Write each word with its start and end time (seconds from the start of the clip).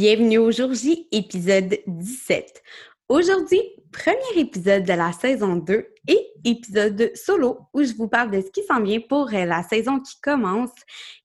Bienvenue 0.00 0.38
au 0.38 0.50
jour 0.50 0.72
J, 0.72 1.08
épisode 1.12 1.76
17. 1.86 2.62
Aujourd'hui, 3.10 3.60
premier 3.92 4.40
épisode 4.40 4.84
de 4.84 4.94
la 4.94 5.12
saison 5.12 5.56
2 5.56 5.86
et 6.08 6.26
épisode 6.42 7.10
solo 7.14 7.58
où 7.74 7.82
je 7.82 7.92
vous 7.92 8.08
parle 8.08 8.30
de 8.30 8.40
ce 8.40 8.50
qui 8.50 8.62
s'en 8.62 8.80
vient 8.80 9.00
pour 9.06 9.28
la 9.30 9.62
saison 9.62 10.00
qui 10.00 10.18
commence 10.22 10.70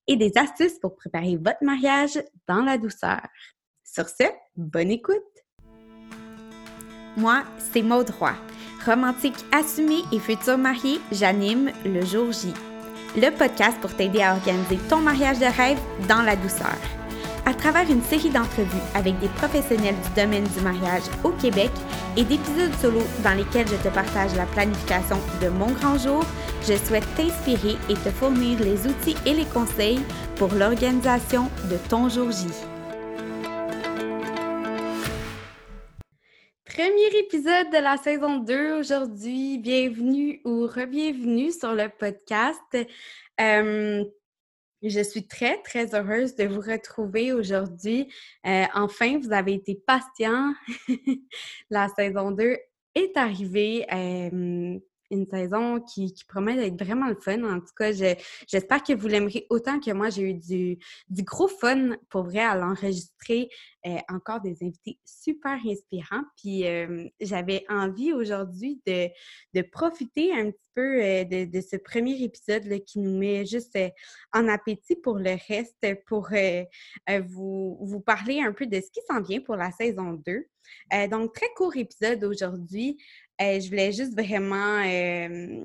et 0.06 0.16
des 0.16 0.30
astuces 0.36 0.78
pour 0.78 0.94
préparer 0.94 1.36
votre 1.36 1.64
mariage 1.64 2.22
dans 2.46 2.60
la 2.60 2.76
douceur. 2.76 3.22
Sur 3.82 4.10
ce, 4.10 4.24
bonne 4.56 4.90
écoute! 4.90 5.22
Moi, 7.16 7.44
c'est 7.72 7.80
Maud 7.80 8.10
Roy. 8.10 8.34
Romantique 8.84 9.42
assumée 9.52 10.02
et 10.12 10.18
future 10.18 10.58
mariée, 10.58 11.00
j'anime 11.12 11.72
le 11.86 12.04
jour 12.04 12.30
J, 12.30 12.52
le 13.16 13.30
podcast 13.30 13.80
pour 13.80 13.96
t'aider 13.96 14.20
à 14.20 14.34
organiser 14.34 14.76
ton 14.90 14.98
mariage 14.98 15.38
de 15.38 15.46
rêve 15.46 15.78
dans 16.06 16.20
la 16.20 16.36
douceur 16.36 16.76
à 17.46 17.54
travers 17.54 17.88
une 17.88 18.02
série 18.02 18.30
d'entrevues 18.30 18.82
avec 18.94 19.18
des 19.20 19.28
professionnels 19.28 19.94
du 19.94 20.20
domaine 20.20 20.44
du 20.44 20.60
mariage 20.62 21.04
au 21.22 21.30
Québec 21.30 21.70
et 22.16 22.24
d'épisodes 22.24 22.74
solo 22.82 23.00
dans 23.22 23.34
lesquels 23.34 23.68
je 23.68 23.76
te 23.76 23.94
partage 23.94 24.34
la 24.34 24.46
planification 24.46 25.16
de 25.40 25.48
mon 25.48 25.70
grand 25.70 25.96
jour, 25.96 26.24
je 26.62 26.74
souhaite 26.74 27.06
t'inspirer 27.16 27.76
et 27.88 27.94
te 27.94 28.10
fournir 28.10 28.58
les 28.58 28.88
outils 28.88 29.14
et 29.24 29.32
les 29.32 29.44
conseils 29.44 30.00
pour 30.34 30.52
l'organisation 30.54 31.44
de 31.70 31.76
ton 31.88 32.08
jour 32.08 32.32
J. 32.32 32.48
Premier 36.64 37.20
épisode 37.20 37.70
de 37.70 37.80
la 37.80 37.96
saison 37.96 38.38
2 38.40 38.80
aujourd'hui. 38.80 39.58
Bienvenue 39.58 40.40
ou 40.44 40.66
re-bienvenue 40.66 41.52
sur 41.52 41.72
le 41.72 41.88
podcast. 41.96 42.76
Euh, 43.40 44.04
je 44.90 45.00
suis 45.00 45.26
très, 45.26 45.60
très 45.62 45.94
heureuse 45.94 46.34
de 46.34 46.44
vous 46.44 46.60
retrouver 46.60 47.32
aujourd'hui. 47.32 48.12
Euh, 48.46 48.64
enfin, 48.74 49.18
vous 49.18 49.32
avez 49.32 49.54
été 49.54 49.74
patient. 49.86 50.54
La 51.70 51.88
saison 51.88 52.30
2 52.30 52.56
est 52.94 53.16
arrivée 53.16 53.84
une 55.10 55.26
saison 55.26 55.80
qui, 55.80 56.14
promet 56.28 56.56
d'être 56.56 56.82
vraiment 56.82 57.08
le 57.08 57.16
fun. 57.16 57.42
En 57.44 57.60
tout 57.60 57.74
cas, 57.76 57.92
j'espère 57.92 58.82
que 58.82 58.92
vous 58.92 59.08
l'aimerez 59.08 59.46
autant 59.50 59.78
que 59.80 59.92
moi. 59.92 60.10
J'ai 60.10 60.22
eu 60.22 60.34
du, 60.34 60.78
gros 61.22 61.48
fun 61.48 61.96
pour 62.08 62.24
vrai 62.24 62.40
à 62.40 62.56
l'enregistrer. 62.56 63.48
Euh, 63.86 63.98
encore 64.08 64.40
des 64.40 64.56
invités 64.64 64.98
super 65.04 65.58
inspirants. 65.64 66.24
Puis 66.36 66.66
euh, 66.66 67.08
j'avais 67.20 67.64
envie 67.68 68.12
aujourd'hui 68.12 68.80
de, 68.84 69.62
profiter 69.70 70.32
un 70.32 70.50
petit 70.50 70.70
peu 70.74 71.04
euh, 71.04 71.24
de, 71.24 71.60
ce 71.60 71.76
premier 71.76 72.20
épisode 72.20 72.64
là, 72.64 72.80
qui 72.80 72.98
nous 72.98 73.16
met 73.16 73.46
juste 73.46 73.78
en 74.32 74.48
appétit 74.48 74.96
pour 74.96 75.18
le 75.18 75.36
reste, 75.48 75.86
pour 76.06 76.30
vous, 77.26 77.78
vous 77.80 78.00
parler 78.00 78.40
un 78.40 78.52
peu 78.52 78.66
de 78.66 78.80
ce 78.80 78.90
qui 78.90 79.00
s'en 79.08 79.20
vient 79.22 79.40
pour 79.40 79.54
la 79.54 79.70
saison 79.70 80.14
2. 80.14 80.46
Donc, 81.08 81.32
très 81.34 81.48
court 81.56 81.76
épisode 81.76 82.24
aujourd'hui. 82.24 82.98
Euh, 83.40 83.60
je 83.60 83.68
voulais 83.68 83.92
juste 83.92 84.14
vraiment 84.14 84.82
euh, 84.84 85.64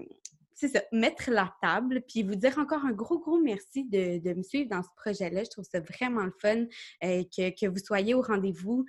mettre 0.91 1.31
la 1.31 1.53
table, 1.61 2.01
puis 2.07 2.23
vous 2.23 2.35
dire 2.35 2.57
encore 2.57 2.85
un 2.85 2.91
gros, 2.91 3.19
gros 3.19 3.39
merci 3.39 3.85
de, 3.85 4.33
me 4.33 4.43
suivre 4.43 4.69
dans 4.69 4.83
ce 4.83 4.89
projet-là. 4.95 5.43
Je 5.43 5.49
trouve 5.49 5.65
ça 5.65 5.79
vraiment 5.79 6.23
le 6.23 6.33
fun 6.39 6.65
euh, 7.03 7.23
que, 7.35 7.67
vous 7.67 7.77
soyez 7.77 8.13
au 8.13 8.21
rendez-vous. 8.21 8.85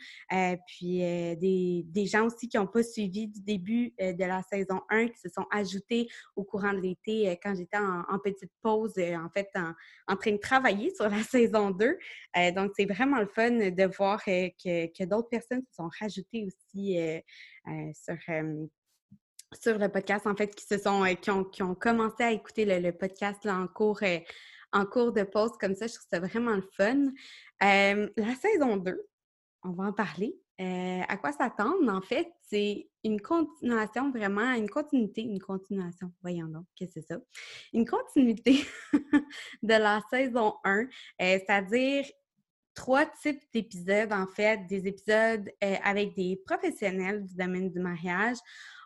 puis 0.67 0.99
des, 0.99 2.07
gens 2.07 2.27
aussi 2.27 2.49
qui 2.49 2.57
n'ont 2.57 2.67
pas 2.67 2.83
suivi 2.83 3.29
du 3.29 3.41
début 3.41 3.95
de 3.99 4.25
la 4.25 4.43
saison 4.43 4.81
1, 4.91 5.09
qui 5.09 5.19
se 5.19 5.29
sont 5.29 5.47
ajoutés 5.51 6.09
au 6.37 6.45
courant 6.45 6.73
de 6.73 6.81
l'été 6.81 7.39
quand 7.43 7.55
j'étais 7.55 7.79
en, 7.79 8.19
petite 8.19 8.53
pause, 8.63 8.95
en 8.99 9.31
fait, 9.31 9.49
en, 10.09 10.17
train 10.17 10.33
de 10.33 10.37
travailler 10.39 10.95
sur 10.95 11.09
la 11.09 11.23
saison 11.23 11.71
2. 11.71 11.99
donc, 12.55 12.73
c'est 12.77 12.87
vraiment 12.87 13.19
le 13.19 13.27
fun 13.27 13.51
de 13.51 13.97
voir 13.97 14.23
que, 14.25 14.49
que 14.87 15.05
d'autres 15.05 15.29
personnes 15.29 15.63
se 15.71 15.75
sont 15.77 15.91
rajoutées 16.01 16.47
aussi 16.47 16.99
sur, 17.95 18.17
sur 19.61 19.79
le 19.79 19.89
podcast, 19.89 20.27
en 20.27 20.35
fait, 20.35 20.55
qui 20.55 20.65
se 20.65 20.79
sont 20.79 21.05
qui, 21.21 21.31
ont, 21.31 21.45
qui 21.45 21.63
ont 21.63 21.75
commencé 21.75 22.23
à 22.23 22.33
écouter 22.33 22.65
le, 22.65 22.93
podcast 22.93 23.45
là, 23.45 23.57
en 23.57 23.67
cours 23.67 24.01
en 24.73 24.87
cours 24.87 25.13
de 25.13 25.23
pause 25.23 25.53
comme 25.61 25.75
ça. 25.75 25.87
Je 25.87 25.95
trouve 25.95 26.09
ça 26.11 26.21
vraiment 26.21 26.57
le 26.57 26.69
fun. 26.77 27.13
la 27.61 28.35
saison 28.41 28.77
2, 28.77 29.07
on 29.65 29.71
va 29.73 29.85
en 29.85 29.93
parler. 29.93 30.35
à 30.59 31.17
quoi 31.19 31.33
s'attendre? 31.33 31.93
En 31.93 32.01
fait, 32.01 32.33
c'est 32.43 32.89
une 33.05 33.21
continuation, 33.21 34.11
vraiment, 34.11 34.53
une 34.53 34.71
continuité, 34.71 35.23
une 35.23 35.41
continuation, 35.41 36.13
voyons 36.23 36.47
donc, 36.47 36.65
qu'est-ce 36.77 36.95
que 36.95 37.01
c'est 37.01 37.15
ça? 37.15 37.21
Une 37.73 37.87
continuité 37.87 38.65
de 39.63 39.75
la 39.75 40.01
saison 40.11 40.55
1, 40.65 40.87
c'est-à-dire 41.19 42.05
trois 42.75 43.07
types 43.07 43.43
d'épisodes, 43.53 44.13
en 44.13 44.27
fait, 44.27 44.67
des 44.67 44.87
épisodes 44.87 45.49
euh, 45.63 45.75
avec 45.83 46.15
des 46.15 46.41
professionnels 46.47 47.25
du 47.27 47.35
domaine 47.35 47.71
du 47.71 47.81
mariage. 47.81 48.39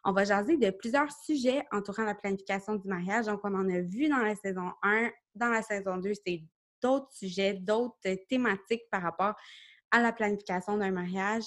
On 0.09 0.13
va 0.13 0.25
jaser 0.25 0.57
de 0.57 0.71
plusieurs 0.71 1.11
sujets 1.11 1.65
entourant 1.73 2.05
la 2.05 2.15
planification 2.15 2.77
du 2.77 2.89
mariage. 2.89 3.27
Donc, 3.27 3.41
on 3.43 3.53
en 3.55 3.69
a 3.69 3.81
vu 3.81 4.09
dans 4.09 4.19
la 4.19 4.37
saison 4.37 4.71
1. 4.83 5.11
Dans 5.35 5.49
la 5.49 5.63
saison 5.63 5.97
2, 5.97 6.13
c'est 6.25 6.45
d'autres 6.81 7.13
sujets, 7.13 7.55
d'autres 7.55 7.97
thématiques 8.29 8.85
par 8.89 9.03
rapport 9.03 9.35
à 9.91 10.01
la 10.01 10.13
planification 10.13 10.77
d'un 10.77 10.93
mariage, 10.93 11.43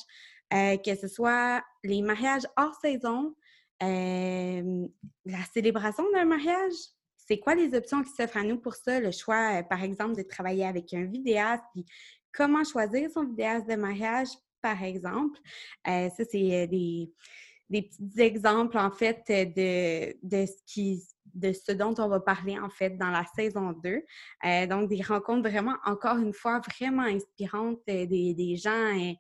euh, 0.54 0.76
que 0.76 0.94
ce 0.94 1.08
soit 1.08 1.64
les 1.86 2.02
mariages 2.02 2.44
hors 2.58 2.76
saison, 2.76 3.34
euh, 3.82 4.88
la 5.26 5.44
célébration 5.54 6.04
d'un 6.12 6.26
mariage, 6.26 6.74
c'est 7.16 7.40
quoi 7.40 7.56
les 7.56 7.74
options 7.74 8.04
qui 8.04 8.12
s'offrent 8.12 8.38
à 8.38 8.44
nous 8.44 8.60
pour 8.60 8.76
ça? 8.76 9.00
Le 9.00 9.12
choix, 9.12 9.64
par 9.64 9.84
exemple, 9.84 10.16
de 10.16 10.24
travailler 10.24 10.66
avec 10.66 10.94
un 10.94 11.06
vidéaste, 11.06 11.64
puis 11.74 11.86
comment 12.34 12.64
choisir 12.66 13.10
son 13.10 13.24
vidéaste 13.24 13.70
de 13.70 13.76
mariage, 13.76 14.30
par 14.62 14.84
exemple. 14.84 15.40
Euh, 15.88 16.10
ça, 16.10 16.24
c'est 16.30 16.64
euh, 16.64 17.06
des, 17.70 17.84
petits 17.84 18.22
exemples, 18.22 18.78
en 18.78 18.92
fait, 18.92 19.24
de, 19.28 20.16
de, 20.24 20.46
de 21.36 21.54
ce 21.54 21.72
dont 21.72 21.94
on 21.98 22.08
va 22.08 22.20
parler 22.20 22.58
en 22.60 22.70
fait 22.70 22.98
dans 22.98 23.12
la 23.12 23.26
saison 23.36 23.72
2. 23.72 24.04
Euh, 24.46 24.68
donc, 24.68 24.90
des 24.90 25.02
rencontres 25.02 25.50
vraiment, 25.50 25.76
encore 25.86 26.18
une 26.18 26.34
fois, 26.34 26.62
vraiment 26.80 27.04
inspirantes, 27.04 27.82
des, 27.86 28.56
gens 28.56 29.16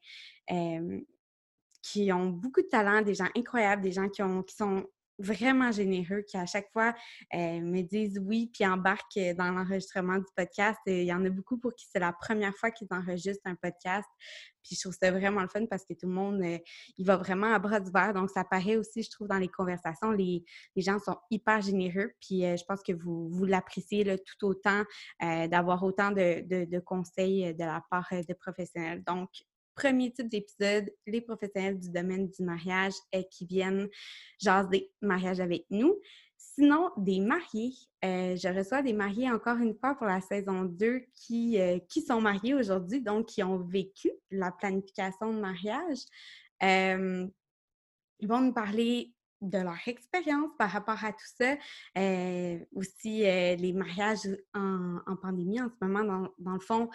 qui 1.81 2.11
ont 2.11 2.27
beaucoup 2.27 2.61
de 2.61 2.67
talent, 2.67 3.01
des 3.01 3.13
gens 3.13 3.29
incroyables, 3.35 3.81
des 3.81 3.91
gens 3.91 4.09
qui, 4.09 4.21
ont, 4.21 4.43
qui 4.43 4.55
sont 4.55 4.85
vraiment 5.19 5.71
généreux 5.71 6.21
qui 6.21 6.37
à 6.37 6.45
chaque 6.45 6.71
fois 6.71 6.95
euh, 7.33 7.59
me 7.59 7.81
disent 7.81 8.19
oui 8.25 8.49
puis 8.53 8.65
embarquent 8.65 9.17
euh, 9.17 9.33
dans 9.33 9.51
l'enregistrement 9.51 10.17
du 10.17 10.25
podcast. 10.35 10.79
il 10.87 11.03
y 11.03 11.13
en 11.13 11.23
a 11.25 11.29
beaucoup 11.29 11.57
pour 11.57 11.75
qui 11.75 11.85
c'est 11.91 11.99
la 11.99 12.13
première 12.13 12.55
fois 12.55 12.71
qu'ils 12.71 12.87
enregistrent 12.91 13.45
un 13.45 13.55
podcast. 13.55 14.07
Puis 14.63 14.75
je 14.75 14.81
trouve 14.81 14.97
ça 14.99 15.11
vraiment 15.11 15.41
le 15.41 15.47
fun 15.47 15.65
parce 15.65 15.83
que 15.85 15.93
tout 15.93 16.07
le 16.07 16.13
monde, 16.13 16.41
euh, 16.41 16.57
il 16.97 17.05
va 17.05 17.17
vraiment 17.17 17.53
à 17.53 17.59
bras 17.59 17.79
verre. 17.79 18.13
Donc 18.13 18.29
ça 18.29 18.43
paraît 18.43 18.77
aussi, 18.77 19.03
je 19.03 19.09
trouve, 19.09 19.27
dans 19.27 19.37
les 19.37 19.47
conversations, 19.47 20.11
les, 20.11 20.43
gens 20.77 20.99
sont 20.99 21.17
hyper 21.31 21.61
généreux. 21.61 22.11
Puis 22.21 22.41
je 22.41 22.63
pense 22.65 22.81
que 22.81 22.93
vous, 22.93 23.29
vous 23.29 23.45
l'appréciez 23.45 24.03
tout 24.17 24.47
autant 24.47 24.83
d'avoir 25.19 25.83
autant 25.83 26.11
de, 26.11 26.65
de, 26.65 26.79
conseils 26.79 27.53
de 27.53 27.63
la 27.63 27.81
part 27.89 28.07
de 28.11 28.33
professionnels. 28.33 29.03
Donc, 29.05 29.29
premier 29.79 30.11
type 30.11 30.27
d'épisode, 30.27 30.91
les 31.07 31.21
professionnels 31.21 31.79
du 31.79 31.89
domaine 31.89 32.29
du 32.29 32.43
mariage 32.43 32.93
euh, 33.15 33.23
qui 33.31 33.45
viennent 33.45 33.87
jaser 34.37 34.91
mariage 35.01 35.39
avec 35.39 35.65
nous. 35.69 35.97
Sinon, 36.37 36.91
des 36.97 37.21
mariés. 37.21 37.73
Euh, 38.03 38.35
je 38.35 38.49
reçois 38.49 38.81
des 38.81 38.93
mariés 38.93 39.31
encore 39.31 39.57
une 39.57 39.75
fois 39.75 39.95
pour 39.95 40.07
la 40.07 40.19
saison 40.19 40.63
2 40.63 41.03
qui, 41.15 41.59
euh, 41.59 41.79
qui 41.87 42.01
sont 42.01 42.19
mariés 42.19 42.53
aujourd'hui, 42.53 43.01
donc 43.01 43.27
qui 43.27 43.41
ont 43.41 43.59
vécu 43.59 44.11
la 44.31 44.51
planification 44.51 45.33
de 45.33 45.39
mariage. 45.39 45.99
ils 46.61 48.27
vont 48.27 48.41
nous 48.41 48.53
parler 48.53 49.13
de 49.41 49.59
leur 49.59 49.79
expérience 49.87 50.51
par 50.57 50.69
rapport 50.69 51.01
à 51.05 51.13
tout 51.13 51.31
ça. 51.37 51.55
aussi, 52.75 53.19
les 53.21 53.73
mariages 53.73 54.27
en, 54.53 55.15
pandémie 55.21 55.61
en 55.61 55.69
ce 55.69 55.85
moment, 55.85 56.03
dans, 56.03 56.29
dans 56.37 56.53
le 56.55 56.59
fond, 56.59 56.89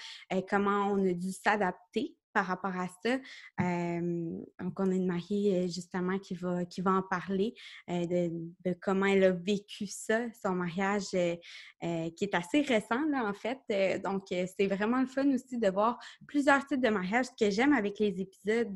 comment 0.51 0.93
on 0.93 1.07
a 1.07 1.15
dû 1.15 1.33
s'adapter 1.33 2.15
par 2.35 2.47
rapport 2.47 2.73
à 2.77 2.89
ça. 2.89 3.17
donc, 3.59 4.81
on 4.81 4.91
a 4.91 4.95
une 4.95 5.07
mariée 5.07 5.69
justement 5.69 6.19
qui 6.19 6.35
va, 6.35 6.67
en 6.87 7.03
parler 7.03 7.55
de, 7.89 8.75
comment 8.83 9.07
elle 9.07 9.25
a 9.25 9.31
vécu 9.31 9.87
ça, 9.87 10.27
son 10.43 10.57
mariage 10.57 11.11
qui 11.11 12.25
est 12.25 12.35
assez 12.35 12.61
récent, 12.61 13.07
là, 13.11 13.25
en 13.25 13.35
fait. 13.35 14.03
donc, 14.03 14.25
c'est 14.29 14.67
vraiment 14.67 15.01
le 15.01 15.07
fun 15.07 15.33
aussi 15.33 15.59
de 15.59 15.69
voir 15.69 15.99
plusieurs 16.27 16.67
types 16.67 16.83
de 16.83 16.91
mariages. 16.91 17.27
Ce 17.27 17.45
que 17.45 17.51
j'aime 17.51 17.73
avec 17.73 17.99
les 17.99 18.21
épisodes 18.21 18.73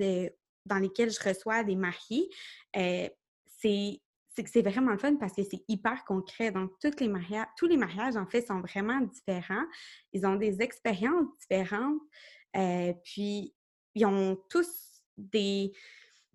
dans 0.64 0.78
lesquels 0.78 1.10
je 1.10 1.28
reçois 1.28 1.64
des 1.64 1.76
mariés, 1.76 2.28
c'est 2.72 4.00
c'est 4.46 4.62
vraiment 4.62 4.92
le 4.92 4.98
fun 4.98 5.16
parce 5.16 5.34
que 5.34 5.42
c'est 5.42 5.64
hyper 5.68 6.04
concret. 6.04 6.50
Donc, 6.50 6.72
toutes 6.80 7.00
les 7.00 7.08
mariages, 7.08 7.46
tous 7.56 7.66
les 7.66 7.76
mariages, 7.76 8.16
en 8.16 8.26
fait, 8.26 8.46
sont 8.46 8.60
vraiment 8.60 9.00
différents. 9.00 9.64
Ils 10.12 10.26
ont 10.26 10.36
des 10.36 10.62
expériences 10.62 11.26
différentes. 11.40 12.00
Puis, 13.04 13.54
ils 13.94 14.06
ont 14.06 14.38
tous 14.48 15.02
des, 15.16 15.72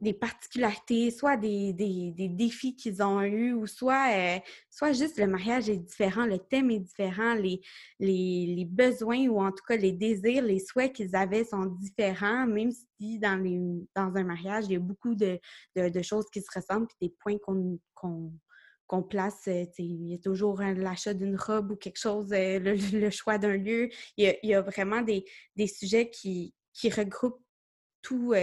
des 0.03 0.13
particularités, 0.13 1.09
soit 1.09 1.37
des, 1.37 1.73
défis 1.73 2.75
qu'ils 2.75 3.01
ont 3.01 3.21
eus, 3.21 3.53
ou 3.53 3.65
soit, 3.65 4.39
soit 4.69 4.91
juste 4.91 5.17
le 5.17 5.27
mariage 5.27 5.69
est 5.69 5.77
différent, 5.77 6.25
le 6.25 6.37
thème 6.37 6.69
est 6.69 6.79
différent, 6.79 7.33
les, 7.33 7.61
les, 7.99 8.65
besoins 8.69 9.27
ou 9.27 9.41
en 9.41 9.51
tout 9.51 9.63
cas 9.67 9.77
les 9.77 9.93
désirs, 9.93 10.43
les 10.43 10.59
souhaits 10.59 10.93
qu'ils 10.93 11.15
avaient 11.15 11.45
sont 11.45 11.65
différents, 11.65 12.45
même 12.45 12.71
si 12.71 13.17
dans, 13.17 13.41
les, 13.41 13.59
dans 13.95 14.13
un 14.15 14.23
mariage, 14.23 14.65
il 14.67 14.73
y 14.73 14.75
a 14.75 14.79
beaucoup 14.79 15.15
de, 15.15 15.39
choses 16.03 16.29
qui 16.31 16.41
se 16.41 16.51
ressemblent, 16.53 16.87
puis 16.87 17.07
des 17.07 17.15
points 17.19 17.37
qu'on 17.37 18.31
place. 19.01 19.47
Euh, 19.47 19.65
il 19.79 20.09
y 20.09 20.13
a 20.13 20.17
toujours 20.17 20.61
l'achat 20.61 21.13
d'une 21.13 21.35
robe 21.35 21.71
ou 21.71 21.75
quelque 21.75 21.99
chose, 21.99 22.31
euh, 22.33 22.59
le, 22.59 23.09
choix 23.11 23.37
d'un 23.37 23.57
lieu. 23.57 23.89
Il 24.17 24.37
y, 24.43 24.53
a, 24.53 24.61
vraiment 24.61 25.01
des, 25.01 25.25
sujets 25.67 26.09
qui, 26.09 26.53
qui 26.73 26.89
regroupent 26.89 27.41
tout, 28.01 28.33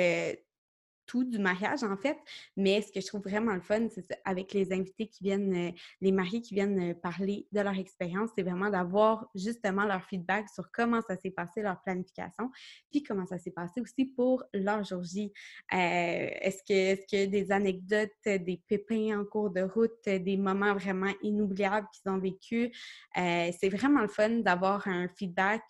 du 1.19 1.39
mariage, 1.39 1.83
en 1.83 1.97
fait. 1.97 2.19
Mais 2.57 2.81
ce 2.83 2.93
que 2.93 3.01
je 3.01 3.07
trouve 3.07 3.23
vraiment 3.23 3.55
le 3.55 3.61
fun, 3.61 3.89
c'est 3.91 4.19
avec 4.25 4.53
les 4.53 4.73
invités 4.73 5.07
qui 5.07 5.25
viennent, 5.25 5.55
euh, 5.55 5.73
les 6.01 6.12
mariés 6.12 6.41
qui 6.41 6.55
viennent 6.55 6.91
euh, 6.91 6.95
parler 6.95 7.47
de 7.53 7.61
leur 7.61 7.77
expérience, 7.79 8.31
c'est 8.37 8.43
vraiment 8.43 8.71
d'avoir 8.71 9.29
justement 9.35 9.85
leur 9.85 10.03
feedback 10.05 10.49
sur 10.49 10.71
comment 10.71 11.01
ça 11.03 11.17
s'est 11.17 11.31
passé, 11.31 11.62
leur 11.62 11.81
planification, 11.83 12.51
puis 12.91 13.03
comment 13.03 13.27
ça 13.27 13.39
s'est 13.39 13.51
passé 13.51 13.81
aussi 13.81 14.07
pour 14.07 14.45
leur 14.55 14.85
jour 14.85 15.03
J. 15.03 15.33
Euh, 15.73 15.77
est-ce 15.77 16.62
que 16.62 16.73
est-ce 16.73 17.07
que 17.07 17.27
des 17.27 17.53
anecdotes, 17.53 18.11
des 18.25 18.61
pépins 18.67 19.21
en 19.21 19.25
cours 19.25 19.51
de 19.51 19.62
route, 19.62 20.05
des 20.05 20.37
moments 20.37 20.75
vraiment 20.75 21.12
inoubliables 21.23 21.87
qu'ils 21.93 22.11
ont 22.11 22.19
vécu? 22.19 22.73
c'est 23.15 23.69
vraiment 23.69 24.01
le 24.01 24.09
fun 24.09 24.41
d'avoir 24.41 24.87
un 24.89 25.09
feedback 25.09 25.62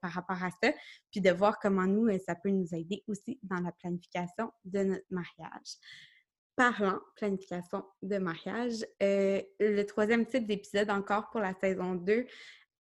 par 0.00 0.10
rapport 0.10 0.42
à 0.42 0.50
ça 0.62 0.72
puis 1.16 1.22
de 1.22 1.30
voir 1.30 1.58
comment 1.58 1.86
nous, 1.86 2.08
euh, 2.08 2.18
ça 2.18 2.34
peut 2.34 2.50
nous 2.50 2.74
aider 2.74 3.02
aussi 3.08 3.40
dans 3.42 3.58
la 3.60 3.72
planification 3.72 4.52
de 4.66 4.80
notre 4.80 5.06
mariage. 5.08 5.76
Parlant 6.56 7.00
planification 7.14 7.86
de 8.02 8.18
mariage, 8.18 8.84
euh, 9.02 9.40
le 9.58 9.82
troisième 9.84 10.26
type 10.26 10.46
d'épisode 10.46 10.90
encore 10.90 11.30
pour 11.30 11.40
la 11.40 11.54
saison 11.54 11.94
2, 11.94 12.26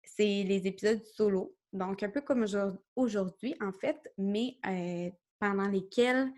c'est 0.05 0.43
les 0.43 0.67
épisodes 0.67 1.03
solo. 1.07 1.57
Donc, 1.73 2.03
un 2.03 2.11
peu 2.11 2.21
comme 2.21 2.45
aujourd'hui, 2.97 3.55
en 3.63 3.73
fait, 3.73 3.99
mais 4.19 4.59
euh, 4.67 5.09
pendant 5.39 5.69
lesquels 5.69 6.31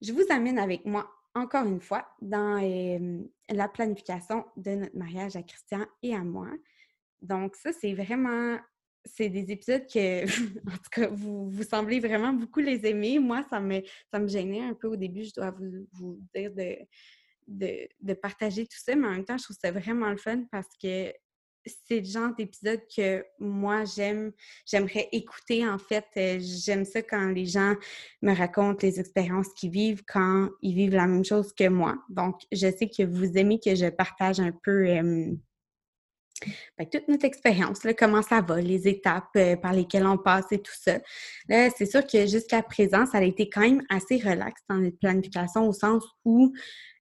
je 0.00 0.12
vous 0.12 0.26
amène 0.30 0.60
avec 0.60 0.84
moi 0.84 1.10
encore 1.34 1.66
une 1.66 1.80
fois 1.80 2.06
dans 2.22 2.60
la 3.48 3.68
planification 3.68 4.44
de 4.56 4.70
notre 4.70 4.96
mariage 4.96 5.34
à 5.34 5.42
Christian 5.42 5.84
et 6.04 6.14
à 6.14 6.22
moi. 6.22 6.46
Donc, 7.22 7.56
ça, 7.56 7.72
c'est 7.72 7.92
vraiment 7.92 8.56
c'est 9.06 9.28
des 9.28 9.50
épisodes 9.50 9.86
que, 9.86 10.24
en 10.68 10.76
tout 10.76 10.90
cas, 10.90 11.08
vous, 11.08 11.50
vous, 11.50 11.62
semblez 11.62 12.00
vraiment 12.00 12.32
beaucoup 12.32 12.60
les 12.60 12.84
aimer. 12.86 13.18
Moi, 13.18 13.44
ça 13.48 13.60
me, 13.60 13.80
ça 14.10 14.18
me 14.18 14.28
gênait 14.28 14.62
un 14.62 14.74
peu 14.74 14.88
au 14.88 14.96
début, 14.96 15.24
je 15.24 15.34
dois 15.34 15.50
vous, 15.50 15.86
vous 15.92 16.20
dire 16.34 16.52
de, 16.52 16.76
de, 17.46 18.14
partager 18.14 18.66
tout 18.66 18.78
ça, 18.78 18.94
mais 18.94 19.06
en 19.06 19.12
même 19.12 19.24
temps, 19.24 19.38
je 19.38 19.44
trouve 19.44 19.56
ça 19.60 19.70
vraiment 19.70 20.10
le 20.10 20.16
fun 20.16 20.44
parce 20.50 20.68
que 20.82 21.12
c'est 21.66 21.98
le 21.98 22.04
genre 22.04 22.34
d'épisode 22.36 22.82
que 22.94 23.24
moi, 23.40 23.84
j'aime, 23.84 24.32
j'aimerais 24.64 25.08
écouter, 25.10 25.66
en 25.66 25.78
fait. 25.78 26.04
Euh, 26.16 26.38
j'aime 26.40 26.84
ça 26.84 27.02
quand 27.02 27.28
les 27.30 27.46
gens 27.46 27.74
me 28.22 28.32
racontent 28.32 28.78
les 28.82 29.00
expériences 29.00 29.48
qu'ils 29.54 29.70
vivent 29.70 30.04
quand 30.06 30.50
ils 30.62 30.74
vivent 30.74 30.94
la 30.94 31.08
même 31.08 31.24
chose 31.24 31.52
que 31.52 31.68
moi. 31.68 31.96
Donc, 32.08 32.42
je 32.52 32.70
sais 32.70 32.88
que 32.88 33.02
vous 33.02 33.36
aimez 33.36 33.58
que 33.58 33.74
je 33.74 33.88
partage 33.88 34.38
un 34.38 34.52
peu... 34.52 35.36
Toute 36.90 37.08
notre 37.08 37.24
expérience, 37.24 37.80
comment 37.98 38.22
ça 38.22 38.40
va, 38.40 38.60
les 38.60 38.88
étapes 38.88 39.24
euh, 39.36 39.56
par 39.56 39.72
lesquelles 39.72 40.06
on 40.06 40.18
passe 40.18 40.46
et 40.50 40.58
tout 40.58 40.74
ça. 40.78 40.98
Là, 41.48 41.70
c'est 41.76 41.86
sûr 41.86 42.06
que 42.06 42.26
jusqu'à 42.26 42.62
présent, 42.62 43.06
ça 43.06 43.18
a 43.18 43.22
été 43.22 43.48
quand 43.48 43.62
même 43.62 43.82
assez 43.88 44.18
relax 44.18 44.62
dans 44.68 44.76
notre 44.76 44.98
planification 44.98 45.68
au 45.68 45.72
sens 45.72 46.04
où, 46.24 46.52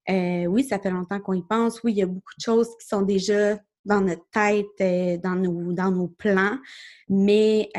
euh, 0.09 0.45
oui, 0.45 0.63
ça 0.63 0.79
fait 0.79 0.91
longtemps 0.91 1.19
qu'on 1.19 1.33
y 1.33 1.43
pense. 1.43 1.83
Oui, 1.83 1.93
il 1.93 1.97
y 1.97 2.03
a 2.03 2.07
beaucoup 2.07 2.33
de 2.37 2.43
choses 2.43 2.69
qui 2.79 2.87
sont 2.87 3.01
déjà 3.01 3.57
dans 3.85 4.01
notre 4.01 4.27
tête, 4.31 4.65
euh, 4.81 5.17
dans, 5.17 5.35
nos, 5.35 5.71
dans 5.71 5.91
nos 5.91 6.07
plans, 6.07 6.57
mais 7.07 7.69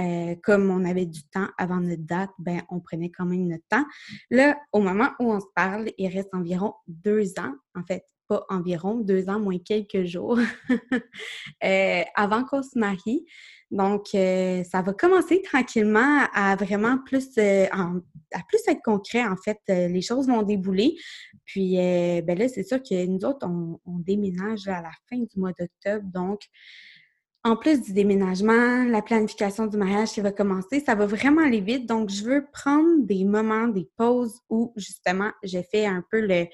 comme 0.44 0.70
on 0.70 0.84
avait 0.84 1.06
du 1.06 1.24
temps 1.24 1.48
avant 1.58 1.80
notre 1.80 2.04
date, 2.04 2.30
ben, 2.38 2.62
on 2.68 2.78
prenait 2.78 3.10
quand 3.10 3.26
même 3.26 3.48
notre 3.48 3.66
temps. 3.68 3.84
Là, 4.30 4.56
au 4.72 4.80
moment 4.80 5.10
où 5.18 5.32
on 5.32 5.40
se 5.40 5.46
parle, 5.54 5.90
il 5.98 6.08
reste 6.08 6.32
environ 6.32 6.74
deux 6.86 7.32
ans, 7.40 7.54
en 7.74 7.82
fait, 7.82 8.04
pas 8.28 8.44
environ 8.48 8.96
deux 8.96 9.28
ans 9.28 9.40
moins 9.40 9.58
quelques 9.58 10.04
jours 10.04 10.38
euh, 11.64 12.02
avant 12.14 12.44
qu'on 12.44 12.62
se 12.62 12.78
marie. 12.78 13.24
Donc, 13.70 14.14
euh, 14.14 14.62
ça 14.64 14.80
va 14.82 14.92
commencer 14.92 15.42
tranquillement 15.42 16.26
à 16.32 16.54
vraiment 16.54 16.98
plus, 16.98 17.28
euh, 17.38 17.66
à 17.72 18.40
plus 18.48 18.60
être 18.68 18.82
concret, 18.84 19.24
en 19.24 19.36
fait. 19.36 19.58
les 19.68 20.02
choses 20.02 20.28
vont 20.28 20.42
débouler. 20.42 20.94
Puis, 21.44 21.74
ben 21.76 22.38
là, 22.38 22.48
c'est 22.48 22.62
sûr 22.62 22.78
que 22.78 23.06
nous 23.06 23.24
autres, 23.24 23.46
on, 23.46 23.98
déménage 23.98 24.68
à 24.68 24.82
la 24.82 24.92
fin 25.08 25.16
du 25.16 25.38
mois 25.40 25.52
d'octobre. 25.58 26.04
Donc, 26.12 26.42
en 27.46 27.54
plus 27.54 27.80
du 27.80 27.92
déménagement, 27.92 28.84
la 28.86 29.02
planification 29.02 29.68
du 29.68 29.76
mariage 29.76 30.10
qui 30.10 30.20
va 30.20 30.32
commencer, 30.32 30.82
ça 30.84 30.96
va 30.96 31.06
vraiment 31.06 31.42
aller 31.42 31.60
vite. 31.60 31.86
Donc, 31.86 32.10
je 32.10 32.24
veux 32.24 32.44
prendre 32.52 33.06
des 33.06 33.24
moments, 33.24 33.68
des 33.68 33.88
pauses 33.96 34.40
où, 34.50 34.72
justement, 34.74 35.30
j'ai 35.44 35.62
fait 35.62 35.86
un 35.86 36.02
peu 36.10 36.20
le... 36.20 36.46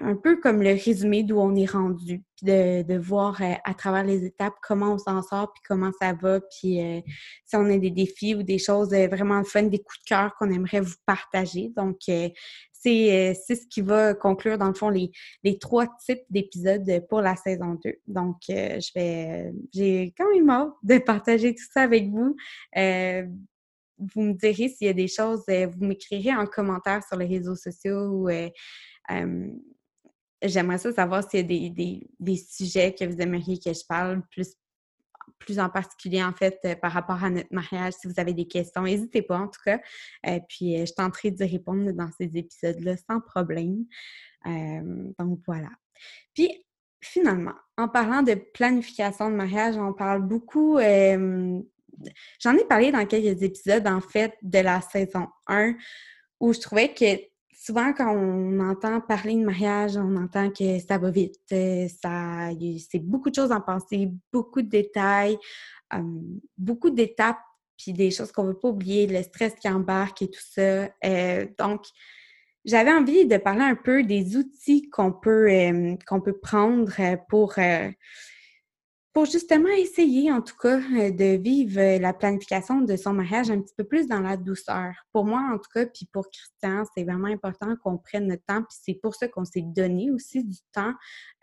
un 0.00 0.16
peu 0.16 0.36
comme 0.36 0.62
le 0.62 0.72
résumé 0.72 1.22
d'où 1.22 1.38
on 1.38 1.54
est 1.54 1.70
rendu, 1.70 2.22
puis 2.36 2.46
de, 2.46 2.98
voir 2.98 3.40
euh, 3.42 3.54
à 3.64 3.74
travers 3.74 4.04
les 4.04 4.24
étapes 4.24 4.54
comment 4.62 4.94
on 4.94 4.98
s'en 4.98 5.22
sort, 5.22 5.52
puis 5.52 5.62
comment 5.66 5.90
ça 6.00 6.12
va, 6.12 6.40
puis 6.40 6.80
euh, 6.80 7.00
si 7.44 7.56
on 7.56 7.66
a 7.66 7.78
des 7.78 7.90
défis 7.90 8.34
ou 8.34 8.42
des 8.42 8.58
choses 8.58 8.92
euh, 8.92 9.08
vraiment 9.08 9.42
fun, 9.44 9.64
des 9.64 9.78
coups 9.78 10.00
de 10.00 10.08
cœur 10.08 10.34
qu'on 10.38 10.50
aimerait 10.50 10.80
vous 10.80 10.94
partager. 11.06 11.72
Donc, 11.76 11.98
c'est 12.04 12.34
ce 12.84 13.66
qui 13.68 13.80
va 13.80 14.14
conclure, 14.14 14.58
dans 14.58 14.68
le 14.68 14.74
fond, 14.74 14.88
les, 14.88 15.10
les 15.44 15.58
trois 15.58 15.86
types 16.04 16.24
d'épisodes 16.30 17.06
pour 17.08 17.20
la 17.20 17.36
saison 17.36 17.78
2. 17.84 17.94
Donc, 18.08 18.36
je 18.48 18.92
vais, 18.94 19.52
j'ai 19.72 20.12
quand 20.16 20.28
même 20.34 20.50
hâte 20.50 20.72
de 20.82 20.98
partager 20.98 21.54
tout 21.54 21.64
ça 21.72 21.82
avec 21.82 22.08
vous 22.08 22.36
vous 24.14 24.22
me 24.22 24.32
direz 24.32 24.68
s'il 24.68 24.88
y 24.88 24.90
a 24.90 24.94
des 24.94 25.06
choses, 25.06 25.44
vous 25.46 25.84
m'écrirez 25.84 26.34
en 26.34 26.46
commentaire 26.46 27.04
sur 27.06 27.16
les 27.16 27.26
réseaux 27.26 27.54
sociaux 27.54 28.08
ou 28.08 28.28
J'aimerais 30.44 30.78
ça 30.78 30.92
savoir 30.92 31.28
s'il 31.28 31.40
y 31.40 31.66
a 31.66 31.70
des, 31.70 32.08
des, 32.18 32.36
sujets 32.36 32.94
que 32.94 33.04
vous 33.04 33.20
aimeriez 33.20 33.58
que 33.58 33.72
je 33.72 33.86
parle 33.86 34.22
plus, 34.28 34.56
plus 35.38 35.60
en 35.60 35.68
particulier, 35.68 36.22
en 36.22 36.32
fait, 36.32 36.58
euh, 36.64 36.74
par 36.74 36.92
rapport 36.92 37.22
à 37.22 37.30
notre 37.30 37.52
mariage. 37.52 37.94
Si 37.94 38.08
vous 38.08 38.18
avez 38.18 38.34
des 38.34 38.46
questions, 38.46 38.82
n'hésitez 38.82 39.22
pas, 39.22 39.38
en 39.38 39.46
tout 39.46 39.60
cas. 39.64 39.80
euh, 40.26 40.40
puis, 40.48 40.80
euh, 40.80 40.86
je 40.86 40.92
tenterai 40.94 41.30
d'y 41.30 41.44
répondre 41.44 41.92
dans 41.92 42.10
ces 42.18 42.36
épisodes-là 42.36 42.96
sans 43.08 43.20
problème. 43.20 43.84
donc, 45.18 45.40
voilà. 45.46 45.68
Puis, 46.34 46.66
finalement, 47.00 47.54
en 47.76 47.88
parlant 47.88 48.22
de 48.22 48.34
planification 48.34 49.30
de 49.30 49.36
mariage, 49.36 49.76
on 49.76 49.92
parle 49.92 50.22
beaucoup... 50.22 50.78
J'en 52.40 52.56
ai 52.56 52.64
parlé 52.64 52.90
dans 52.90 53.06
quelques 53.06 53.42
épisodes, 53.42 53.86
en 53.86 54.00
fait, 54.00 54.34
de 54.42 54.58
la 54.58 54.80
saison 54.80 55.28
1, 55.46 55.76
où 56.40 56.52
je 56.52 56.58
trouvais 56.58 56.92
que 56.92 57.31
souvent, 57.62 57.92
quand 57.92 58.12
on 58.12 58.58
entend 58.58 59.00
parler 59.00 59.36
de 59.36 59.44
mariage, 59.44 59.96
on 59.96 60.16
entend 60.16 60.50
que 60.50 60.80
ça 60.80 60.98
va 60.98 61.10
vite, 61.10 61.36
euh, 61.52 61.86
ça, 62.02 62.50
c'est 62.90 62.98
beaucoup 62.98 63.30
de 63.30 63.36
choses 63.36 63.52
en 63.52 63.60
pensée, 63.60 64.10
beaucoup 64.32 64.62
de 64.62 64.68
détails, 64.68 65.38
beaucoup 66.58 66.90
d'étapes, 66.90 67.38
puis 67.78 67.92
des 67.92 68.10
choses 68.10 68.32
qu'on 68.32 68.44
ne 68.44 68.48
veut 68.48 68.58
pas 68.58 68.68
oublier, 68.68 69.06
le 69.06 69.22
stress 69.22 69.54
qui 69.54 69.68
embarque 69.68 70.22
et 70.22 70.30
tout 70.30 70.40
ça. 70.40 70.88
Euh, 71.04 71.46
donc, 71.58 71.84
j'avais 72.64 72.92
envie 72.92 73.26
de 73.26 73.36
parler 73.36 73.62
un 73.62 73.76
peu 73.76 74.02
des 74.02 74.36
outils 74.36 74.88
qu'on 74.90 75.12
peut, 75.12 75.48
qu'on 76.06 76.20
peut 76.20 76.38
prendre 76.38 76.92
euh, 76.98 77.90
pour 79.12 79.26
justement 79.26 79.68
essayer, 79.68 80.32
en 80.32 80.40
tout 80.40 80.56
cas, 80.56 80.78
euh, 80.78 81.10
de 81.10 81.36
vivre 81.36 81.78
euh, 81.78 81.98
la 81.98 82.14
planification 82.14 82.80
de 82.80 82.96
son 82.96 83.12
mariage 83.12 83.50
un 83.50 83.60
petit 83.60 83.74
peu 83.76 83.84
plus 83.84 84.06
dans 84.06 84.20
la 84.20 84.36
douceur. 84.36 84.94
Pour 85.12 85.24
moi, 85.24 85.40
en 85.52 85.58
tout 85.58 85.68
cas, 85.72 85.86
puis 85.86 86.08
pour 86.10 86.30
Christian, 86.30 86.84
c'est 86.96 87.04
vraiment 87.04 87.28
important 87.28 87.76
qu'on 87.76 87.98
prenne 87.98 88.26
notre 88.26 88.44
temps, 88.44 88.62
puis 88.62 88.78
c'est 88.80 88.94
pour 88.94 89.14
ça 89.14 89.28
qu'on 89.28 89.44
s'est 89.44 89.62
donné 89.62 90.10
aussi 90.10 90.44
du 90.44 90.58
temps 90.72 90.94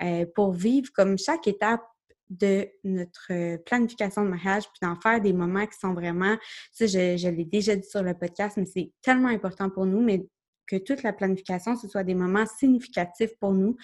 euh, 0.01 0.25
pour 0.35 0.53
vivre 0.53 0.89
comme 0.93 1.17
chaque 1.17 1.47
étape 1.47 1.83
de 2.29 2.67
notre 2.83 3.57
planification 3.63 4.23
de 4.23 4.29
mariage, 4.29 4.63
puis 4.63 4.79
d'en 4.87 4.95
faire 4.95 5.19
des 5.19 5.33
moments 5.33 5.65
qui 5.65 5.77
sont 5.79 5.93
vraiment, 5.93 6.37
ça 6.71 6.85
je, 6.85 7.17
je 7.17 7.27
l'ai 7.27 7.45
déjà 7.45 7.75
dit 7.75 7.87
sur 7.87 8.03
le 8.03 8.13
podcast, 8.13 8.55
mais 8.57 8.67
c'est 8.67 8.91
tellement 9.01 9.29
important 9.29 9.69
pour 9.71 9.87
nous, 9.87 10.01
mais 10.01 10.27
que 10.67 10.75
toute 10.75 11.01
la 11.01 11.11
planification, 11.11 11.75
ce 11.75 11.87
soit 11.87 12.03
des 12.03 12.13
moments 12.13 12.45
significatifs 12.45 13.35
pour 13.39 13.53
nous, 13.53 13.75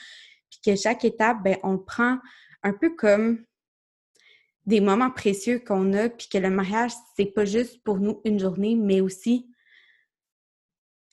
puis 0.52 0.60
que 0.64 0.76
chaque 0.76 1.04
étape, 1.06 1.44
ben, 1.44 1.58
on 1.64 1.74
le 1.74 1.84
prend 1.84 2.20
un 2.62 2.74
peu 2.74 2.96
comme 2.96 3.44
des 4.66 4.82
moments 4.82 5.12
précieux 5.12 5.60
qu'on 5.60 5.94
a, 5.94 6.10
puis 6.10 6.28
que 6.28 6.38
le 6.38 6.50
mariage, 6.50 6.92
c'est 7.16 7.26
pas 7.26 7.46
juste 7.46 7.84
pour 7.84 8.00
nous 8.00 8.22
une 8.26 8.40
journée, 8.40 8.76
mais 8.76 9.02
aussi 9.02 9.48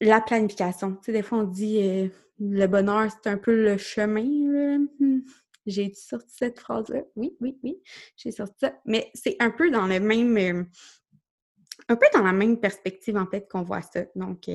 la 0.01 0.21
planification. 0.21 0.97
Tu 0.97 1.07
sais, 1.07 1.13
des 1.13 1.23
fois, 1.23 1.39
on 1.39 1.45
dit 1.45 1.79
euh, 1.83 2.09
le 2.39 2.67
bonheur, 2.67 3.11
c'est 3.11 3.31
un 3.31 3.39
peu 3.39 3.55
le 3.55 3.77
chemin. 3.79 4.87
Hmm. 4.99 5.21
J'ai 5.65 5.95
sorti 5.95 6.35
cette 6.35 6.59
phrase-là. 6.59 7.03
Oui, 7.15 7.37
oui, 7.41 7.57
oui, 7.63 7.81
j'ai 8.17 8.33
sorti 8.33 8.55
ça. 8.61 8.75
Mais 8.85 9.11
c'est 9.15 9.37
un 9.39 9.51
peu 9.51 9.71
dans 9.71 9.87
le 9.87 10.01
même. 10.01 10.37
Euh, 10.37 10.65
un 11.89 11.97
peu 11.97 12.07
dans 12.15 12.23
la 12.23 12.33
même 12.33 12.59
perspective, 12.59 13.17
en 13.17 13.27
fait, 13.27 13.49
qu'on 13.49 13.63
voit 13.63 13.83
ça. 13.83 14.05
Donc, 14.15 14.49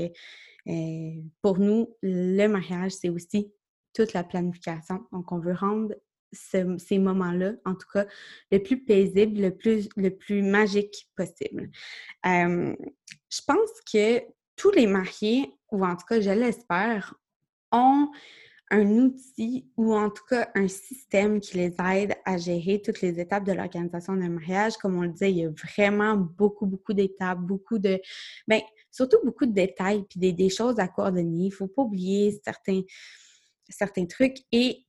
pour 1.41 1.59
nous, 1.59 1.95
le 2.01 2.47
mariage, 2.47 2.93
c'est 2.93 3.09
aussi 3.09 3.53
toute 3.93 4.13
la 4.13 4.23
planification. 4.23 5.05
Donc, 5.11 5.31
on 5.31 5.39
veut 5.39 5.53
rendre 5.53 5.93
ces 6.31 6.99
moments-là, 6.99 7.53
en 7.65 7.73
tout 7.73 7.87
cas, 7.93 8.05
le 8.51 8.59
plus 8.59 8.83
paisible, 8.83 9.39
le 9.41 9.55
plus, 9.55 9.89
le 9.95 10.09
plus 10.09 10.41
magique 10.41 11.09
possible. 11.15 11.69
je 12.23 13.41
pense 13.45 13.69
que 13.91 14.21
tous 14.55 14.71
les 14.71 14.87
mariés, 14.87 15.53
ou 15.71 15.85
en 15.85 15.95
tout 15.95 16.05
cas, 16.07 16.19
je 16.19 16.31
l'espère, 16.31 17.13
ont 17.71 18.09
un 18.69 18.85
outil 18.85 19.71
ou 19.77 19.95
en 19.95 20.09
tout 20.09 20.25
cas 20.29 20.49
un 20.55 20.67
système 20.67 21.39
qui 21.39 21.57
les 21.57 21.75
aide 21.79 22.15
à 22.25 22.37
gérer 22.37 22.81
toutes 22.83 23.01
les 23.01 23.19
étapes 23.19 23.45
de 23.45 23.53
l'organisation 23.53 24.15
d'un 24.15 24.29
mariage. 24.29 24.75
Comme 24.77 24.97
on 24.97 25.03
le 25.03 25.09
disait, 25.09 25.31
il 25.31 25.37
y 25.37 25.45
a 25.45 25.49
vraiment 25.49 26.17
beaucoup, 26.17 26.65
beaucoup 26.65 26.93
d'étapes, 26.93 27.39
beaucoup 27.39 27.79
de... 27.79 28.01
Bien, 28.47 28.59
surtout 28.91 29.19
beaucoup 29.23 29.45
de 29.45 29.53
détails, 29.53 30.03
puis 30.09 30.19
des, 30.19 30.33
des 30.33 30.49
choses 30.49 30.79
à 30.79 30.87
coordonner. 30.87 31.45
Il 31.45 31.49
ne 31.49 31.51
faut 31.51 31.67
pas 31.67 31.83
oublier 31.83 32.39
certains, 32.43 32.81
certains 33.69 34.05
trucs. 34.05 34.37
Et 34.51 34.85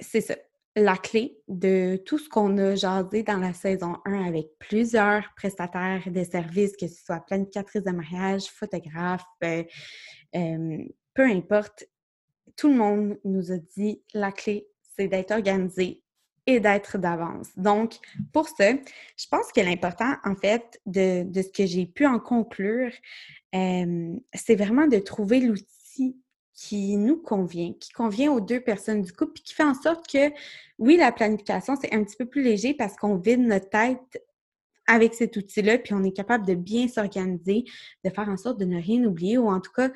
c'est 0.00 0.20
ça. 0.20 0.36
La 0.76 0.96
clé 0.96 1.36
de 1.48 2.00
tout 2.06 2.18
ce 2.18 2.28
qu'on 2.28 2.56
a 2.58 2.76
jasé 2.76 3.24
dans 3.24 3.38
la 3.38 3.52
saison 3.52 3.96
1 4.04 4.26
avec 4.26 4.46
plusieurs 4.60 5.24
prestataires 5.36 6.02
de 6.06 6.22
services, 6.22 6.76
que 6.76 6.86
ce 6.86 7.04
soit 7.04 7.20
planificatrice 7.26 7.82
de 7.82 7.90
mariage, 7.90 8.44
photographe, 8.44 9.24
euh, 9.42 9.64
euh, 10.36 10.84
peu 11.12 11.24
importe, 11.24 11.88
tout 12.56 12.68
le 12.68 12.76
monde 12.76 13.18
nous 13.24 13.50
a 13.50 13.56
dit 13.56 14.02
la 14.14 14.30
clé, 14.30 14.68
c'est 14.96 15.08
d'être 15.08 15.32
organisé 15.32 16.04
et 16.46 16.60
d'être 16.60 16.98
d'avance. 16.98 17.48
Donc, 17.56 17.94
pour 18.32 18.48
ça, 18.48 18.72
je 19.16 19.26
pense 19.28 19.52
que 19.52 19.60
l'important, 19.60 20.14
en 20.24 20.36
fait, 20.36 20.80
de, 20.86 21.26
ce 21.34 21.48
que 21.48 21.66
j'ai 21.66 21.86
pu 21.86 22.06
en 22.06 22.18
conclure, 22.18 22.92
euh, 23.54 24.14
c'est 24.34 24.56
vraiment 24.56 24.86
de 24.86 24.98
trouver 24.98 25.40
l'outil 25.40 26.16
qui 26.60 26.98
nous 26.98 27.16
convient, 27.16 27.72
qui 27.80 27.90
convient 27.90 28.30
aux 28.30 28.40
deux 28.40 28.60
personnes 28.60 29.00
du 29.00 29.14
couple, 29.14 29.32
puis 29.32 29.42
qui 29.44 29.54
fait 29.54 29.64
en 29.64 29.72
sorte 29.72 30.06
que, 30.06 30.30
oui, 30.78 30.98
la 30.98 31.10
planification, 31.10 31.74
c'est 31.80 31.94
un 31.94 32.04
petit 32.04 32.16
peu 32.16 32.26
plus 32.26 32.42
léger 32.42 32.74
parce 32.74 32.96
qu'on 32.96 33.16
vide 33.16 33.40
notre 33.40 33.70
tête 33.70 34.22
avec 34.86 35.14
cet 35.14 35.38
outil-là, 35.38 35.78
puis 35.78 35.94
on 35.94 36.04
est 36.04 36.12
capable 36.12 36.44
de 36.46 36.54
bien 36.54 36.86
s'organiser, 36.86 37.64
de 38.04 38.10
faire 38.10 38.28
en 38.28 38.36
sorte 38.36 38.60
de 38.60 38.66
ne 38.66 38.78
rien 38.78 39.02
oublier, 39.04 39.38
ou 39.38 39.48
en 39.48 39.60
tout 39.60 39.72
cas, 39.72 39.88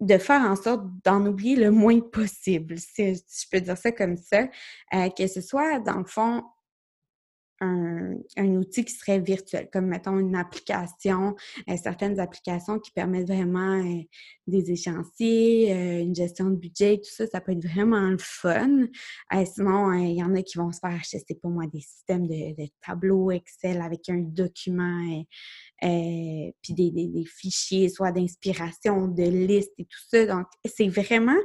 de 0.00 0.18
faire 0.18 0.40
en 0.40 0.56
sorte 0.56 0.82
d'en 1.04 1.24
oublier 1.24 1.54
le 1.54 1.70
moins 1.70 2.00
possible, 2.00 2.76
si 2.76 3.14
je 3.14 3.48
peux 3.52 3.60
dire 3.60 3.78
ça 3.78 3.92
comme 3.92 4.16
ça, 4.16 4.48
euh, 4.92 5.08
que 5.10 5.28
ce 5.28 5.40
soit, 5.40 5.78
dans 5.78 5.98
le 5.98 6.04
fond, 6.04 6.42
un, 7.60 8.56
outil 8.56 8.84
qui 8.84 8.94
serait 8.94 9.20
virtuel, 9.20 9.68
comme 9.72 9.86
mettons 9.86 10.18
une 10.18 10.34
application, 10.34 11.36
euh, 11.68 11.76
certaines 11.82 12.18
applications 12.18 12.78
qui 12.78 12.90
permettent 12.90 13.28
vraiment 13.28 13.82
euh, 13.82 14.02
des 14.46 14.70
échéanciers, 14.70 15.72
euh, 15.72 16.00
une 16.00 16.14
gestion 16.14 16.50
de 16.50 16.56
budget, 16.56 16.98
tout 16.98 17.10
ça, 17.10 17.26
ça 17.26 17.40
peut 17.40 17.52
être 17.52 17.66
vraiment 17.66 18.08
le 18.08 18.18
fun. 18.18 18.86
sinon, 19.44 19.92
il 19.92 20.16
y 20.16 20.22
en 20.22 20.34
a 20.34 20.42
qui 20.42 20.58
vont 20.58 20.72
se 20.72 20.80
faire 20.80 20.94
acheter, 20.94 21.22
c'est 21.26 21.40
pour 21.40 21.50
moi, 21.50 21.66
des 21.66 21.80
systèmes 21.80 22.26
de, 22.26 22.54
tableaux 22.84 23.30
Excel 23.30 23.80
avec 23.80 24.08
un 24.08 24.18
document, 24.18 25.24
puis 25.80 26.74
des, 26.74 26.90
des, 26.90 27.24
fichiers, 27.26 27.88
soit 27.88 28.12
d'inspiration, 28.12 29.08
de 29.08 29.22
listes 29.22 29.72
et 29.78 29.84
tout 29.84 30.00
ça. 30.08 30.26
Donc, 30.26 30.46
c'est 30.64 30.88
vraiment 30.88 31.38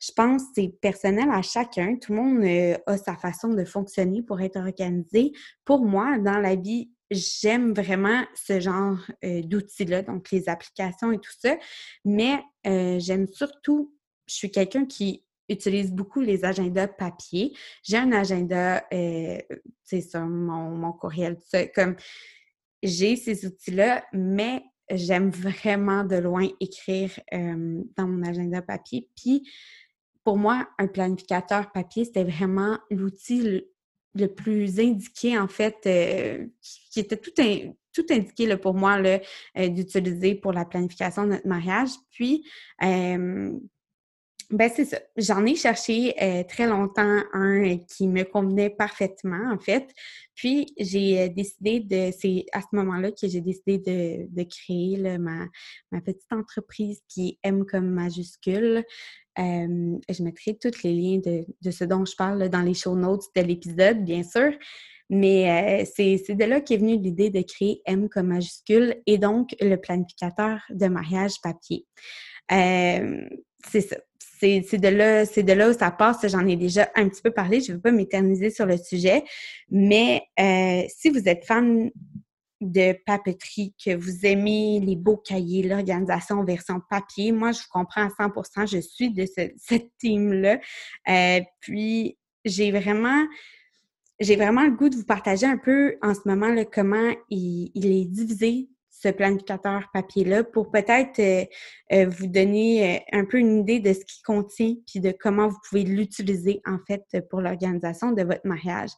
je 0.00 0.12
pense 0.12 0.42
que 0.44 0.48
c'est 0.56 0.74
personnel 0.80 1.28
à 1.30 1.42
chacun. 1.42 1.96
Tout 1.96 2.12
le 2.12 2.20
monde 2.20 2.44
euh, 2.44 2.76
a 2.86 2.96
sa 2.96 3.16
façon 3.16 3.48
de 3.48 3.64
fonctionner 3.64 4.22
pour 4.22 4.40
être 4.40 4.56
organisé. 4.56 5.32
Pour 5.64 5.84
moi, 5.84 6.18
dans 6.18 6.38
la 6.38 6.56
vie, 6.56 6.90
j'aime 7.10 7.74
vraiment 7.74 8.24
ce 8.34 8.60
genre 8.60 8.98
euh, 9.24 9.42
d'outils-là, 9.42 10.02
donc 10.02 10.30
les 10.30 10.48
applications 10.48 11.12
et 11.12 11.18
tout 11.18 11.34
ça. 11.38 11.56
Mais 12.04 12.40
euh, 12.66 12.98
j'aime 12.98 13.26
surtout, 13.28 13.94
je 14.26 14.34
suis 14.34 14.50
quelqu'un 14.50 14.86
qui 14.86 15.22
utilise 15.50 15.92
beaucoup 15.92 16.20
les 16.20 16.44
agendas 16.46 16.88
papier. 16.88 17.52
J'ai 17.82 17.98
un 17.98 18.12
agenda, 18.12 18.84
c'est 18.90 20.00
sur 20.00 20.20
mon, 20.20 20.70
mon 20.76 20.92
courriel, 20.92 21.36
comme 21.74 21.96
j'ai 22.84 23.16
ces 23.16 23.44
outils-là, 23.44 24.04
mais 24.12 24.62
j'aime 24.92 25.30
vraiment 25.30 26.04
de 26.04 26.14
loin 26.14 26.46
écrire 26.60 27.10
dans 27.32 28.06
mon 28.06 28.22
agenda 28.22 28.62
papier. 28.62 29.08
Puis, 29.16 29.42
pour 30.24 30.36
moi, 30.36 30.68
un 30.78 30.86
planificateur 30.86 31.72
papier, 31.72 32.04
c'était 32.04 32.24
vraiment 32.24 32.78
l'outil 32.90 33.62
le, 34.14 34.26
plus 34.28 34.80
indiqué, 34.80 35.38
en 35.38 35.48
fait, 35.48 35.76
euh, 35.86 36.46
qui 36.90 37.00
était 37.00 37.16
tout, 37.16 38.06
indiqué 38.10 38.46
là, 38.46 38.56
pour 38.56 38.74
moi 38.74 38.98
euh, 39.00 39.68
d'utiliser 39.68 40.34
pour 40.34 40.52
la 40.52 40.64
planification 40.64 41.24
de 41.24 41.30
notre 41.30 41.48
mariage. 41.48 41.90
Puis, 42.10 42.44
euh, 42.82 43.52
ben 44.50 44.70
c'est 44.74 44.84
ça. 44.84 44.98
J'en 45.16 45.46
ai 45.46 45.54
cherché 45.54 46.14
très 46.48 46.66
longtemps 46.66 47.22
un 47.32 47.76
qui 47.78 48.08
me 48.08 48.24
convenait 48.24 48.70
parfaitement, 48.70 49.52
en 49.52 49.58
fait. 49.58 49.88
Puis 50.34 50.74
j'ai 50.78 51.28
décidé 51.28 51.80
de, 51.80 52.10
c'est 52.18 52.46
à 52.52 52.60
ce 52.60 52.66
moment-là 52.72 53.12
que 53.12 53.28
j'ai 53.28 53.40
décidé 53.40 53.78
de, 53.78 54.26
de 54.28 54.42
créer 54.48 55.18
ma, 55.18 55.46
ma, 55.92 56.00
petite 56.00 56.32
entreprise 56.32 57.00
qui 57.08 57.38
aime 57.44 57.64
comme 57.64 57.90
majuscule 57.90 58.84
je 59.38 60.22
mettrai 60.22 60.56
tous 60.56 60.82
les 60.82 60.94
liens 60.94 61.18
de, 61.18 61.70
ce 61.70 61.84
dont 61.84 62.04
je 62.04 62.16
parle 62.16 62.48
dans 62.48 62.62
les 62.62 62.74
show 62.74 62.94
notes 62.94 63.24
de 63.34 63.42
l'épisode, 63.42 64.04
bien 64.04 64.22
sûr. 64.22 64.52
Mais 65.08 65.82
euh, 65.82 65.90
c'est 65.96 66.34
de 66.34 66.44
là 66.44 66.60
qu'est 66.60 66.76
venue 66.76 66.96
l'idée 66.96 67.30
de 67.30 67.42
créer 67.42 67.82
M 67.84 68.08
comme 68.08 68.28
majuscule 68.28 68.96
et 69.06 69.18
donc 69.18 69.56
le 69.60 69.76
planificateur 69.76 70.60
de 70.70 70.86
mariage 70.86 71.40
papier. 71.42 71.84
c'est 72.48 73.80
ça. 73.80 73.96
C'est 74.40 74.78
de, 74.78 74.88
là, 74.88 75.24
de 75.24 75.52
là 75.52 75.70
où 75.70 75.72
ça 75.72 75.90
passe. 75.90 76.26
J'en 76.26 76.46
ai 76.46 76.56
déjà 76.56 76.90
un 76.94 77.08
petit 77.08 77.20
peu 77.20 77.30
parlé. 77.30 77.60
Je 77.60 77.72
ne 77.72 77.76
veux 77.76 77.82
pas 77.82 77.92
m'éterniser 77.92 78.50
sur 78.50 78.64
le 78.64 78.78
sujet. 78.78 79.22
Mais 79.70 80.22
euh, 80.38 80.82
si 80.88 81.10
vous 81.10 81.28
êtes 81.28 81.44
fan 81.44 81.90
de 82.60 82.94
papeterie, 83.06 83.74
que 83.82 83.94
vous 83.94 84.26
aimez 84.26 84.80
les 84.80 84.96
beaux 84.96 85.16
cahiers, 85.16 85.62
l'organisation 85.62 86.44
version 86.44 86.80
papier. 86.88 87.32
Moi, 87.32 87.52
je 87.52 87.60
vous 87.60 87.68
comprends 87.70 88.06
à 88.06 88.08
100% 88.08 88.70
je 88.70 88.80
suis 88.80 89.10
de 89.10 89.26
cette 89.56 89.90
team-là. 89.98 90.58
Euh, 91.08 91.40
puis, 91.60 92.18
j'ai 92.44 92.70
vraiment, 92.70 93.26
j'ai 94.20 94.36
vraiment 94.36 94.64
le 94.64 94.72
goût 94.72 94.88
de 94.88 94.96
vous 94.96 95.04
partager 95.04 95.46
un 95.46 95.58
peu 95.58 95.96
en 96.02 96.14
ce 96.14 96.20
moment 96.26 96.48
là, 96.48 96.64
comment 96.64 97.14
il 97.30 97.70
est 97.74 98.04
divisé 98.04 98.68
ce 99.02 99.08
planificateur 99.08 99.88
papier-là 99.94 100.44
pour 100.44 100.70
peut-être 100.70 101.18
euh, 101.20 101.44
euh, 101.92 102.06
vous 102.06 102.26
donner 102.26 102.96
euh, 102.96 103.18
un 103.18 103.24
peu 103.24 103.38
une 103.38 103.60
idée 103.60 103.80
de 103.80 103.92
ce 103.92 104.00
qu'il 104.00 104.22
contient 104.24 104.74
puis 104.86 105.00
de 105.00 105.12
comment 105.18 105.48
vous 105.48 105.58
pouvez 105.68 105.84
l'utiliser 105.84 106.60
en 106.66 106.78
fait 106.86 107.04
pour 107.30 107.40
l'organisation 107.40 108.12
de 108.12 108.22
votre 108.22 108.46
mariage. 108.46 108.90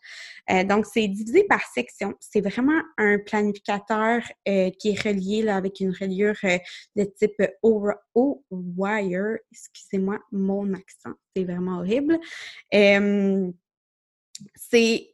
donc, 0.64 0.86
c'est 0.86 1.06
divisé 1.08 1.44
par 1.44 1.62
section. 1.62 2.14
C'est 2.20 2.40
vraiment 2.40 2.80
un 2.98 3.18
planificateur 3.18 4.22
qui 4.44 4.90
est 4.90 5.02
relié 5.02 5.42
là, 5.42 5.56
avec 5.56 5.80
une 5.80 5.92
reliure 5.92 6.36
de 6.96 7.04
type 7.04 7.42
O-Wire. 7.62 9.38
Excusez-moi 9.50 10.18
mon 10.32 10.72
accent, 10.74 11.12
c'est 11.34 11.44
vraiment 11.44 11.78
horrible. 11.78 12.18
c'est 14.56 15.12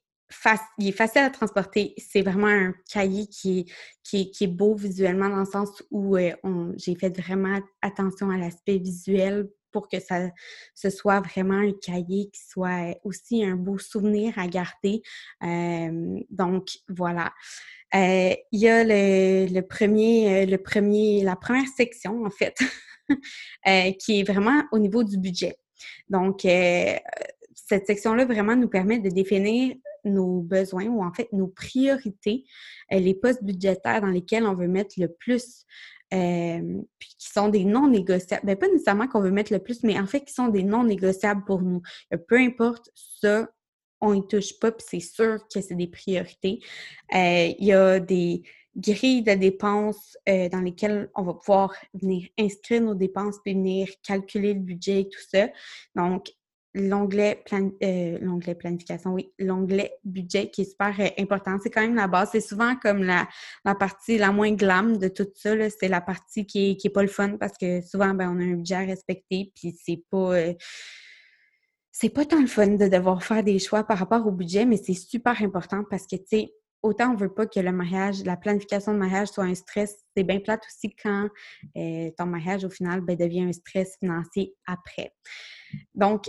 il 0.78 0.88
est 0.88 0.92
facile 0.92 1.22
à 1.22 1.30
transporter. 1.30 1.94
C'est 1.96 2.22
vraiment 2.22 2.48
un 2.48 2.74
cahier 2.90 3.26
qui 3.26 3.66
est, 4.12 4.46
beau 4.46 4.74
visuellement 4.74 5.28
dans 5.28 5.40
le 5.40 5.46
sens 5.46 5.82
où 5.90 6.16
euh, 6.16 6.32
j'ai 6.76 6.94
fait 6.94 7.16
vraiment 7.18 7.58
attention 7.82 8.30
à 8.30 8.36
l'aspect 8.36 8.78
visuel 8.78 9.48
pour 9.70 9.88
que 9.88 10.00
ça 10.00 10.30
ce 10.74 10.88
soit 10.88 11.20
vraiment 11.20 11.58
un 11.58 11.72
cahier 11.72 12.30
qui 12.30 12.40
soit 12.42 12.98
aussi 13.04 13.44
un 13.44 13.56
beau 13.56 13.78
souvenir 13.78 14.38
à 14.38 14.46
garder. 14.46 15.02
Euh, 15.42 16.20
donc, 16.30 16.68
voilà. 16.88 17.32
Euh, 17.94 18.34
il 18.52 18.60
y 18.60 18.68
a 18.68 18.84
le 18.84 19.60
premier, 19.60 20.46
la 20.46 21.36
première 21.36 21.68
section, 21.74 22.24
en 22.24 22.30
fait, 22.30 22.58
qui 23.98 24.20
est 24.20 24.24
vraiment 24.24 24.62
au 24.72 24.78
niveau 24.78 25.04
du 25.04 25.18
budget. 25.18 25.56
Donc, 26.08 26.44
cette 27.66 27.86
section-là 27.86 28.24
vraiment 28.24 28.56
nous 28.56 28.68
permet 28.68 28.98
de 28.98 29.08
définir 29.08 29.74
nos 30.04 30.40
besoins 30.40 30.86
ou 30.86 31.02
en 31.02 31.12
fait 31.12 31.28
nos 31.32 31.48
priorités, 31.48 32.44
euh, 32.92 32.98
les 32.98 33.14
postes 33.14 33.42
budgétaires 33.42 34.00
dans 34.00 34.08
lesquels 34.08 34.44
on 34.44 34.54
veut 34.54 34.68
mettre 34.68 34.94
le 34.98 35.08
plus, 35.08 35.64
euh, 36.14 36.80
puis 36.98 37.10
qui 37.18 37.28
sont 37.28 37.48
des 37.48 37.64
non 37.64 37.88
négociables. 37.88 38.46
Bien, 38.46 38.56
pas 38.56 38.68
nécessairement 38.68 39.08
qu'on 39.08 39.20
veut 39.20 39.30
mettre 39.30 39.52
le 39.52 39.58
plus, 39.58 39.82
mais 39.82 39.98
en 39.98 40.06
fait 40.06 40.22
qui 40.22 40.32
sont 40.32 40.48
des 40.48 40.62
non 40.62 40.84
négociables 40.84 41.44
pour 41.44 41.62
nous. 41.62 41.82
Euh, 42.14 42.16
peu 42.16 42.38
importe 42.38 42.90
ça, 42.94 43.48
on 44.00 44.14
y 44.14 44.26
touche 44.28 44.58
pas, 44.60 44.70
puis 44.70 44.86
c'est 44.88 45.00
sûr 45.00 45.40
que 45.52 45.60
c'est 45.60 45.74
des 45.74 45.88
priorités. 45.88 46.60
Il 47.12 47.64
y 47.64 47.72
a 47.72 47.98
des 47.98 48.42
grilles 48.76 49.24
de 49.24 49.34
dépenses 49.34 50.16
dans 50.24 50.60
lesquelles 50.60 51.10
on 51.16 51.22
va 51.22 51.34
pouvoir 51.34 51.74
venir 51.94 52.28
inscrire 52.38 52.80
nos 52.80 52.94
dépenses 52.94 53.40
puis 53.44 53.54
venir 53.54 53.88
calculer 54.04 54.54
le 54.54 54.60
budget 54.60 55.00
et 55.00 55.08
tout 55.08 55.18
ça. 55.28 55.48
Donc, 55.96 56.30
l'onglet 56.78 57.42
euh, 57.82 58.54
planification, 58.54 59.12
oui, 59.12 59.32
l'onglet 59.38 59.92
budget 60.04 60.50
qui 60.50 60.62
est 60.62 60.70
super 60.70 60.94
euh, 60.98 61.08
important. 61.18 61.56
C'est 61.62 61.70
quand 61.70 61.80
même 61.80 61.94
la 61.94 62.06
base. 62.06 62.30
C'est 62.32 62.40
souvent 62.40 62.76
comme 62.76 63.02
la, 63.02 63.28
la, 63.64 63.74
partie 63.74 64.18
la 64.18 64.32
moins 64.32 64.52
glam 64.52 64.98
de 64.98 65.08
tout 65.08 65.28
ça. 65.34 65.54
C'est 65.70 65.88
la 65.88 66.00
partie 66.00 66.46
qui 66.46 66.70
est, 66.70 66.76
qui 66.76 66.86
est 66.88 66.90
pas 66.90 67.02
le 67.02 67.08
fun 67.08 67.36
parce 67.38 67.56
que 67.58 67.80
souvent, 67.82 68.14
ben, 68.14 68.30
on 68.34 68.40
a 68.40 68.44
un 68.44 68.54
budget 68.54 68.74
à 68.74 68.80
respecter, 68.80 69.52
puis 69.54 69.76
c'est 69.84 70.02
pas. 70.10 70.34
Euh, 70.34 70.54
c'est 71.90 72.10
pas 72.10 72.24
tant 72.24 72.40
le 72.40 72.46
fun 72.46 72.68
de 72.68 72.86
devoir 72.86 73.24
faire 73.24 73.42
des 73.42 73.58
choix 73.58 73.82
par 73.82 73.98
rapport 73.98 74.24
au 74.24 74.30
budget, 74.30 74.64
mais 74.64 74.76
c'est 74.76 74.94
super 74.94 75.42
important 75.42 75.82
parce 75.90 76.06
que, 76.06 76.14
tu 76.14 76.24
sais, 76.28 76.52
autant 76.80 77.10
on 77.10 77.16
veut 77.16 77.34
pas 77.34 77.46
que 77.46 77.58
le 77.58 77.72
mariage, 77.72 78.22
la 78.22 78.36
planification 78.36 78.92
de 78.92 78.98
mariage 78.98 79.28
soit 79.28 79.42
un 79.42 79.54
stress, 79.56 79.96
c'est 80.16 80.22
bien 80.22 80.38
plate 80.38 80.62
aussi 80.64 80.94
quand 80.94 81.28
ton 81.74 82.26
mariage, 82.26 82.64
au 82.64 82.70
final, 82.70 83.00
ben, 83.00 83.16
devient 83.16 83.42
un 83.42 83.52
stress 83.52 83.96
financier 83.98 84.54
après. 84.64 85.12
Donc, 85.94 86.26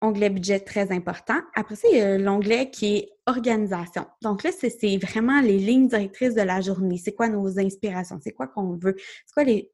onglet 0.00 0.30
budget 0.30 0.60
très 0.60 0.92
important. 0.92 1.40
Après 1.54 1.76
ça, 1.76 1.88
il 1.90 1.98
y 1.98 2.00
a 2.00 2.18
l'onglet 2.18 2.70
qui 2.70 2.96
est 2.96 3.08
organisation. 3.26 4.06
Donc 4.22 4.42
là, 4.42 4.50
c'est 4.52 4.96
vraiment 4.98 5.40
les 5.40 5.58
lignes 5.58 5.88
directrices 5.88 6.34
de 6.34 6.42
la 6.42 6.60
journée. 6.60 6.98
C'est 7.02 7.14
quoi 7.14 7.28
nos 7.28 7.58
inspirations? 7.58 8.18
C'est 8.22 8.32
quoi 8.32 8.46
qu'on 8.46 8.76
veut? 8.76 8.96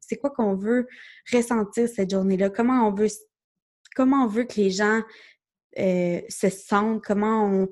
C'est 0.00 0.16
quoi 0.16 0.30
qu'on 0.30 0.54
veut 0.54 0.86
ressentir 1.32 1.88
cette 1.88 2.10
journée-là? 2.10 2.50
Comment 2.50 2.86
on 2.86 2.94
veut 2.94 3.08
comment 3.94 4.24
on 4.24 4.28
veut 4.28 4.44
que 4.44 4.60
les 4.60 4.70
gens 4.70 5.02
euh, 5.78 6.20
se 6.28 6.48
sentent? 6.48 7.02
Comment 7.04 7.46
on 7.46 7.68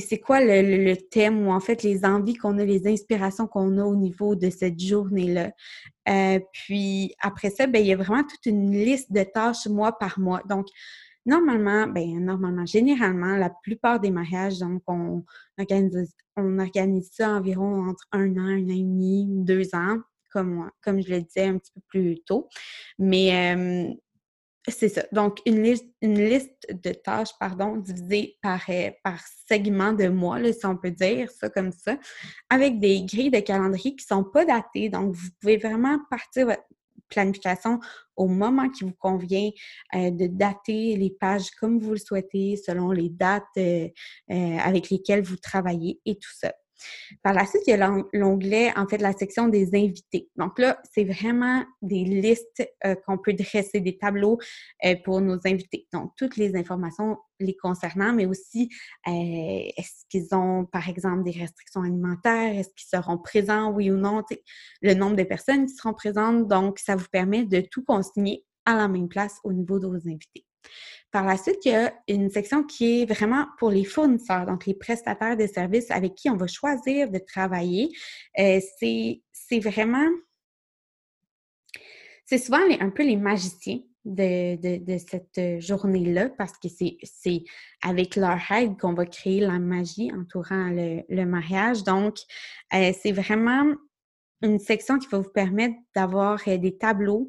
c'est 0.00 0.18
quoi 0.18 0.40
le, 0.40 0.94
thème 0.94 1.46
ou 1.46 1.50
en 1.50 1.60
fait 1.60 1.82
les 1.82 2.04
envies 2.04 2.34
qu'on 2.34 2.58
a, 2.58 2.64
les 2.64 2.86
inspirations 2.86 3.46
qu'on 3.46 3.76
a 3.78 3.84
au 3.84 3.96
niveau 3.96 4.34
de 4.34 4.48
cette 4.48 4.80
journée-là? 4.80 5.52
Euh, 6.08 6.40
puis 6.52 7.14
après 7.20 7.50
ça, 7.50 7.66
ben, 7.66 7.80
il 7.80 7.88
y 7.88 7.92
a 7.92 7.96
vraiment 7.96 8.24
toute 8.24 8.46
une 8.46 8.72
liste 8.72 9.12
de 9.12 9.22
tâches 9.22 9.66
mois 9.66 9.98
par 9.98 10.18
mois. 10.18 10.42
Donc, 10.48 10.66
Normalement, 11.24 11.86
ben 11.86 12.24
normalement, 12.24 12.66
généralement, 12.66 13.36
la 13.36 13.50
plupart 13.50 14.00
des 14.00 14.10
mariages, 14.10 14.58
donc 14.58 14.82
on 14.86 15.24
organise, 15.58 16.14
on 16.36 16.58
organise 16.58 17.10
ça 17.12 17.30
environ 17.30 17.88
entre 17.88 18.06
un 18.12 18.36
an, 18.36 18.40
un 18.40 18.64
an 18.64 18.70
et 18.70 18.82
demi, 18.82 19.26
deux 19.28 19.74
ans, 19.74 19.98
comme 20.32 20.70
comme 20.82 21.00
je 21.00 21.10
le 21.10 21.22
disais 21.22 21.44
un 21.46 21.58
petit 21.58 21.72
peu 21.72 21.80
plus 21.88 22.22
tôt. 22.24 22.48
Mais 22.98 23.96
c'est 24.68 24.88
ça. 24.88 25.02
Donc, 25.12 25.40
une 25.44 25.62
liste, 25.62 25.86
une 26.02 26.24
liste 26.24 26.66
de 26.70 26.92
tâches, 26.92 27.36
pardon, 27.40 27.76
divisée 27.76 28.38
par, 28.42 28.60
euh, 28.68 28.90
par 29.02 29.18
segment 29.48 29.92
de 29.92 30.08
mois, 30.08 30.38
si 30.52 30.64
on 30.66 30.76
peut 30.76 30.92
dire 30.92 31.30
ça 31.30 31.48
comme 31.48 31.72
ça, 31.72 31.98
avec 32.48 32.78
des 32.78 33.04
grilles 33.04 33.30
de 33.30 33.40
calendrier 33.40 33.96
qui 33.96 34.04
ne 34.04 34.16
sont 34.16 34.24
pas 34.24 34.44
datées. 34.44 34.88
Donc, 34.88 35.14
vous 35.14 35.28
pouvez 35.40 35.56
vraiment 35.56 35.98
partir 36.10 36.46
votre 36.46 36.62
planification 37.12 37.78
au 38.16 38.26
moment 38.26 38.68
qui 38.68 38.84
vous 38.84 38.94
convient, 38.98 39.50
euh, 39.94 40.10
de 40.10 40.26
dater 40.26 40.96
les 40.96 41.10
pages 41.10 41.50
comme 41.52 41.78
vous 41.78 41.92
le 41.92 41.98
souhaitez, 41.98 42.56
selon 42.56 42.90
les 42.90 43.08
dates 43.08 43.44
euh, 43.56 43.88
euh, 44.30 44.58
avec 44.58 44.90
lesquelles 44.90 45.22
vous 45.22 45.36
travaillez 45.36 46.00
et 46.04 46.16
tout 46.16 46.32
ça. 46.34 46.52
Par 47.22 47.32
la 47.32 47.46
suite, 47.46 47.62
il 47.66 47.70
y 47.70 47.72
a 47.74 47.90
l'onglet, 48.12 48.72
en 48.76 48.86
fait, 48.86 48.98
la 48.98 49.12
section 49.12 49.48
des 49.48 49.74
invités. 49.74 50.30
Donc 50.36 50.58
là, 50.58 50.80
c'est 50.92 51.04
vraiment 51.04 51.64
des 51.80 52.04
listes 52.04 52.68
euh, 52.84 52.94
qu'on 53.06 53.18
peut 53.18 53.34
dresser, 53.34 53.80
des 53.80 53.98
tableaux 53.98 54.38
euh, 54.84 54.94
pour 55.04 55.20
nos 55.20 55.38
invités. 55.44 55.86
Donc, 55.92 56.12
toutes 56.16 56.36
les 56.36 56.56
informations 56.56 57.18
les 57.40 57.56
concernant, 57.56 58.12
mais 58.12 58.26
aussi 58.26 58.68
euh, 59.08 59.10
est-ce 59.10 60.04
qu'ils 60.08 60.34
ont, 60.34 60.64
par 60.64 60.88
exemple, 60.88 61.24
des 61.24 61.32
restrictions 61.32 61.82
alimentaires? 61.82 62.56
Est-ce 62.56 62.70
qu'ils 62.76 62.88
seront 62.88 63.18
présents, 63.18 63.72
oui 63.72 63.90
ou 63.90 63.96
non? 63.96 64.22
Le 64.80 64.94
nombre 64.94 65.16
de 65.16 65.24
personnes 65.24 65.66
qui 65.66 65.74
seront 65.74 65.94
présentes. 65.94 66.48
Donc, 66.48 66.78
ça 66.78 66.96
vous 66.96 67.08
permet 67.10 67.44
de 67.44 67.60
tout 67.60 67.84
consigner 67.84 68.44
à 68.64 68.76
la 68.76 68.88
même 68.88 69.08
place 69.08 69.38
au 69.44 69.52
niveau 69.52 69.78
de 69.78 69.86
vos 69.86 70.08
invités. 70.08 70.46
Par 71.10 71.26
la 71.26 71.36
suite, 71.36 71.58
il 71.66 71.72
y 71.72 71.74
a 71.74 71.92
une 72.08 72.30
section 72.30 72.64
qui 72.64 73.02
est 73.02 73.04
vraiment 73.04 73.46
pour 73.58 73.70
les 73.70 73.84
fournisseurs, 73.84 74.46
donc 74.46 74.64
les 74.64 74.74
prestataires 74.74 75.36
de 75.36 75.46
services 75.46 75.90
avec 75.90 76.14
qui 76.14 76.30
on 76.30 76.36
va 76.36 76.46
choisir 76.46 77.10
de 77.10 77.18
travailler. 77.18 77.90
Euh, 78.38 78.60
c'est 78.78 79.60
vraiment, 79.60 80.08
c'est 82.24 82.38
souvent 82.38 82.62
un 82.80 82.90
peu 82.90 83.02
les 83.02 83.16
magiciens 83.16 83.80
de, 84.04 84.98
cette 84.98 85.60
journée-là 85.60 86.30
parce 86.30 86.54
que 86.58 86.68
c'est 86.68 87.44
avec 87.82 88.16
leur 88.16 88.38
aide 88.50 88.78
qu'on 88.78 88.94
va 88.94 89.06
créer 89.06 89.40
la 89.40 89.58
magie 89.58 90.10
entourant 90.12 90.70
le, 90.70 91.24
mariage. 91.24 91.84
Donc, 91.84 92.16
euh, 92.74 92.92
c'est 93.00 93.12
vraiment 93.12 93.74
une 94.42 94.58
section 94.58 94.98
qui 94.98 95.08
va 95.08 95.18
vous 95.18 95.30
permettre 95.30 95.76
d'avoir 95.94 96.40
euh, 96.48 96.58
des 96.58 96.76
tableaux 96.76 97.28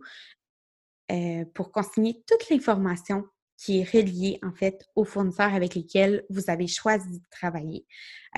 pour 1.53 1.72
consigner 1.72 2.24
toute 2.27 2.50
l'information 2.50 3.25
qui 3.64 3.79
est 3.79 3.90
relié 3.90 4.40
en 4.44 4.51
fait 4.51 4.85
aux 4.96 5.05
fournisseurs 5.05 5.53
avec 5.53 5.75
lesquels 5.75 6.25
vous 6.29 6.50
avez 6.50 6.68
choisi 6.68 7.20
de 7.20 7.25
travailler. 7.31 7.85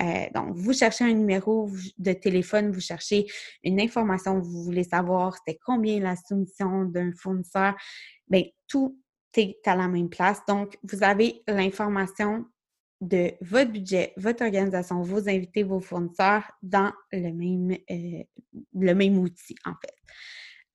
Euh, 0.00 0.26
donc, 0.34 0.54
vous 0.54 0.72
cherchez 0.72 1.04
un 1.04 1.12
numéro 1.12 1.68
de 1.98 2.12
téléphone, 2.12 2.70
vous 2.70 2.80
cherchez 2.80 3.26
une 3.64 3.80
information, 3.80 4.40
vous 4.40 4.62
voulez 4.62 4.84
savoir 4.84 5.36
c'était 5.36 5.58
combien 5.64 6.00
la 6.00 6.16
soumission 6.16 6.84
d'un 6.84 7.12
fournisseur, 7.12 7.74
bien, 8.28 8.44
tout 8.68 9.00
est 9.36 9.66
à 9.66 9.74
la 9.74 9.88
même 9.88 10.08
place. 10.08 10.40
Donc, 10.46 10.78
vous 10.82 11.02
avez 11.02 11.42
l'information 11.48 12.46
de 13.00 13.32
votre 13.42 13.72
budget, 13.72 14.12
votre 14.16 14.44
organisation, 14.44 15.02
vos 15.02 15.28
invités, 15.28 15.62
vos 15.62 15.80
fournisseurs 15.80 16.50
dans 16.62 16.92
le 17.12 17.32
même, 17.32 17.76
euh, 17.90 18.22
le 18.74 18.94
même 18.94 19.18
outil, 19.18 19.56
en 19.64 19.74
fait. 19.74 19.94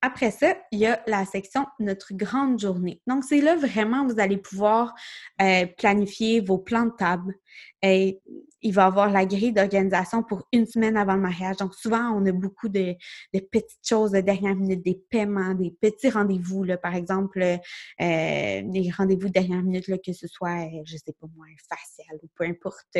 Après 0.04 0.32
ça, 0.32 0.56
il 0.72 0.80
y 0.80 0.86
a 0.86 1.00
la 1.06 1.24
section 1.24 1.64
Notre 1.78 2.12
grande 2.12 2.58
journée. 2.58 3.00
Donc, 3.06 3.22
c'est 3.22 3.40
là 3.40 3.54
vraiment 3.54 4.04
vous 4.04 4.18
allez 4.18 4.36
pouvoir 4.36 4.94
euh, 5.40 5.64
planifier 5.78 6.40
vos 6.40 6.58
plans 6.58 6.86
de 6.86 6.92
table. 6.98 7.36
Et 7.82 8.20
il 8.62 8.74
va 8.74 8.82
y 8.82 8.86
avoir 8.86 9.10
la 9.10 9.24
grille 9.26 9.52
d'organisation 9.52 10.24
pour 10.24 10.48
une 10.52 10.66
semaine 10.66 10.96
avant 10.96 11.14
le 11.14 11.20
mariage. 11.20 11.56
Donc, 11.58 11.74
souvent, 11.74 12.10
on 12.16 12.26
a 12.26 12.32
beaucoup 12.32 12.68
de, 12.68 12.96
petites 13.32 13.86
choses 13.88 14.10
de 14.10 14.20
dernière 14.20 14.56
minute, 14.56 14.84
des 14.84 15.00
paiements, 15.08 15.54
des 15.54 15.70
petits 15.70 16.10
rendez-vous, 16.10 16.66
par 16.82 16.96
exemple, 16.96 17.40
euh, 17.40 17.58
des 17.98 18.90
rendez-vous 18.96 19.28
de 19.28 19.32
dernière 19.32 19.62
minute, 19.62 19.86
là, 19.86 19.98
que 19.98 20.12
ce 20.12 20.26
soit, 20.26 20.66
euh, 20.66 20.82
je 20.84 20.96
sais 20.96 21.14
pas 21.20 21.28
moi, 21.36 21.46
facial 21.68 22.18
ou 22.24 22.28
peu 22.34 22.44
importe, 22.44 22.98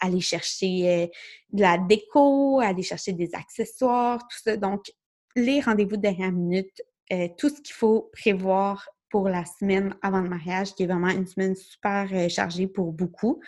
aller 0.00 0.20
chercher 0.22 1.10
de 1.52 1.60
la 1.60 1.76
déco, 1.76 2.60
aller 2.60 2.82
chercher 2.82 3.12
des 3.12 3.34
accessoires, 3.34 4.20
tout 4.20 4.38
ça. 4.42 4.56
Donc, 4.56 4.86
les 5.36 5.60
rendez-vous 5.60 5.96
de 5.96 6.02
dernière 6.02 6.32
minute, 6.32 6.82
euh, 7.12 7.28
tout 7.38 7.50
ce 7.50 7.60
qu'il 7.60 7.74
faut 7.74 8.10
prévoir 8.12 8.88
pour 9.10 9.28
la 9.28 9.44
semaine 9.44 9.94
avant 10.02 10.20
le 10.20 10.28
mariage, 10.28 10.74
qui 10.74 10.82
est 10.82 10.86
vraiment 10.86 11.10
une 11.10 11.26
semaine 11.26 11.54
super 11.54 12.08
euh, 12.12 12.28
chargée 12.28 12.66
pour 12.66 12.92
beaucoup, 12.92 13.40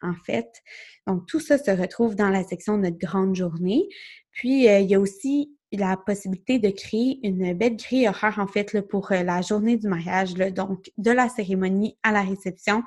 en 0.00 0.14
fait. 0.24 0.62
Donc, 1.06 1.26
tout 1.26 1.40
ça 1.40 1.58
se 1.58 1.70
retrouve 1.70 2.14
dans 2.14 2.30
la 2.30 2.44
section 2.44 2.78
de 2.78 2.84
notre 2.84 2.98
grande 2.98 3.34
journée. 3.34 3.88
Puis, 4.30 4.68
euh, 4.68 4.78
il 4.78 4.88
y 4.88 4.94
a 4.94 5.00
aussi 5.00 5.54
la 5.72 5.96
possibilité 5.96 6.58
de 6.58 6.70
créer 6.70 7.18
une 7.26 7.54
belle 7.54 7.76
grille 7.76 8.08
horaire, 8.08 8.38
en 8.38 8.46
fait, 8.46 8.80
pour 8.88 9.08
la 9.10 9.42
journée 9.42 9.76
du 9.76 9.88
mariage. 9.88 10.34
donc, 10.34 10.90
de 10.96 11.10
la 11.10 11.28
cérémonie 11.28 11.96
à 12.02 12.12
la 12.12 12.22
réception, 12.22 12.82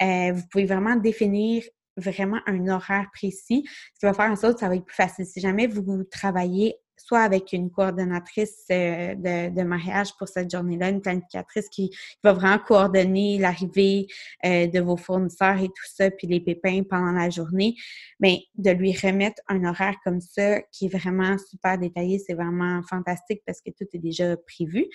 vous 0.00 0.42
pouvez 0.50 0.64
vraiment 0.64 0.94
définir 0.94 1.64
vraiment 1.96 2.38
un 2.46 2.68
horaire 2.68 3.08
précis, 3.12 3.64
ce 3.94 4.00
qui 4.00 4.06
va 4.06 4.14
faire 4.14 4.30
en 4.30 4.36
sorte 4.36 4.54
que 4.54 4.60
ça 4.60 4.68
va 4.68 4.76
être 4.76 4.84
plus 4.84 4.94
facile. 4.94 5.26
Si 5.26 5.40
jamais 5.40 5.66
vous 5.66 6.04
travaillez 6.04 6.76
soit 7.00 7.20
avec 7.20 7.52
une 7.52 7.70
coordonnatrice 7.70 8.64
euh, 8.70 9.14
de, 9.14 9.62
mariage 9.62 10.16
pour 10.18 10.28
cette 10.28 10.50
journée-là, 10.50 10.90
une 10.90 11.00
planificatrice 11.00 11.68
qui 11.68 11.90
va 12.22 12.32
vraiment 12.32 12.58
coordonner 12.58 13.38
l'arrivée 13.38 14.06
euh, 14.44 14.66
de 14.66 14.80
vos 14.80 14.96
fournisseurs 14.96 15.58
et 15.58 15.68
tout 15.68 15.86
ça, 15.94 16.10
puis 16.10 16.26
les 16.26 16.40
pépins 16.40 16.82
pendant 16.88 17.12
la 17.12 17.30
journée, 17.30 17.74
mais 18.18 18.40
de 18.56 18.70
lui 18.70 18.92
remettre 18.92 19.42
un 19.48 19.64
horaire 19.64 19.96
comme 20.04 20.20
ça 20.20 20.60
qui 20.72 20.86
est 20.86 20.96
vraiment 20.96 21.36
super 21.38 21.78
détaillé, 21.78 22.18
c'est 22.18 22.34
vraiment 22.34 22.80
fantastique 22.82 23.42
parce 23.46 23.60
que 23.60 23.70
tout 23.70 23.86
est 23.92 23.98
déjà 23.98 24.36
prévu. 24.36 24.86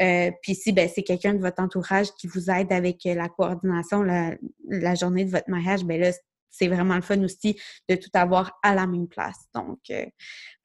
Euh, 0.00 0.30
puis 0.42 0.54
si 0.54 0.72
ben, 0.72 0.88
c'est 0.92 1.02
quelqu'un 1.02 1.34
de 1.34 1.40
votre 1.40 1.60
entourage 1.60 2.12
qui 2.12 2.28
vous 2.28 2.50
aide 2.50 2.72
avec 2.72 3.00
la 3.04 3.28
coordination 3.28 4.02
la, 4.02 4.94
journée 4.94 5.24
de 5.24 5.30
votre 5.30 5.50
mariage, 5.50 5.84
ben 5.84 6.00
là, 6.00 6.12
c'est 6.50 6.68
vraiment 6.68 6.96
le 6.96 7.02
fun 7.02 7.22
aussi 7.22 7.58
de 7.88 7.94
tout 7.94 8.10
avoir 8.14 8.58
à 8.62 8.74
la 8.74 8.86
même 8.86 9.08
place. 9.08 9.46
Donc, 9.54 9.78
euh, 9.90 10.06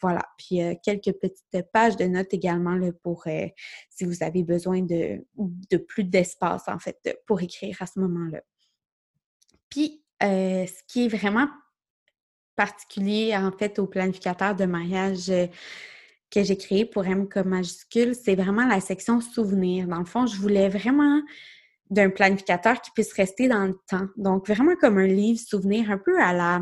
voilà. 0.02 0.24
Puis, 0.38 0.62
euh, 0.62 0.74
quelques 0.84 1.14
petites 1.14 1.72
pages 1.72 1.98
de 1.98 2.06
notes 2.06 2.34
également 2.34 2.80
pour 3.02 3.24
euh, 3.28 3.48
si 3.90 4.06
vous 4.06 4.24
avez 4.24 4.44
besoin 4.44 4.82
de, 4.82 5.24
plus 5.88 6.04
d'espace, 6.04 6.64
en 6.68 6.80
fait, 6.80 7.18
pour 7.28 7.42
écrire 7.42 7.78
à 7.82 7.86
ce 7.86 8.00
moment-là. 8.00 8.42
Puis, 9.70 10.04
ce 10.22 10.84
qui 10.88 11.06
est 11.06 11.10
vraiment 11.10 11.48
particulier, 12.56 13.36
en 13.36 13.52
fait, 13.52 13.80
au 13.80 13.88
planificateur 13.88 14.56
de 14.56 14.66
mariage 14.66 15.32
que 16.32 16.44
j'ai 16.44 16.58
créé 16.58 16.86
pour 16.86 17.06
M 17.06 17.28
comme 17.28 17.50
majuscule, 17.50 18.16
c'est 18.16 18.36
vraiment 18.36 18.66
la 18.66 18.80
section 18.80 19.20
souvenirs. 19.22 19.88
Dans 19.88 20.00
le 20.00 20.06
fond, 20.06 20.26
je 20.26 20.38
voulais 20.38 20.70
vraiment 20.70 21.22
d'un 21.94 22.10
planificateur 22.10 22.82
qui 22.82 22.92
puisse 22.92 23.14
rester 23.14 23.48
dans 23.48 23.66
le 23.66 23.78
temps. 23.88 24.08
Donc, 24.18 24.48
vraiment 24.48 24.76
comme 24.76 24.98
un 24.98 25.08
livre 25.08 25.40
souvenir, 25.40 25.90
un 25.92 25.98
peu 25.98 26.22
à 26.22 26.34
la, 26.34 26.62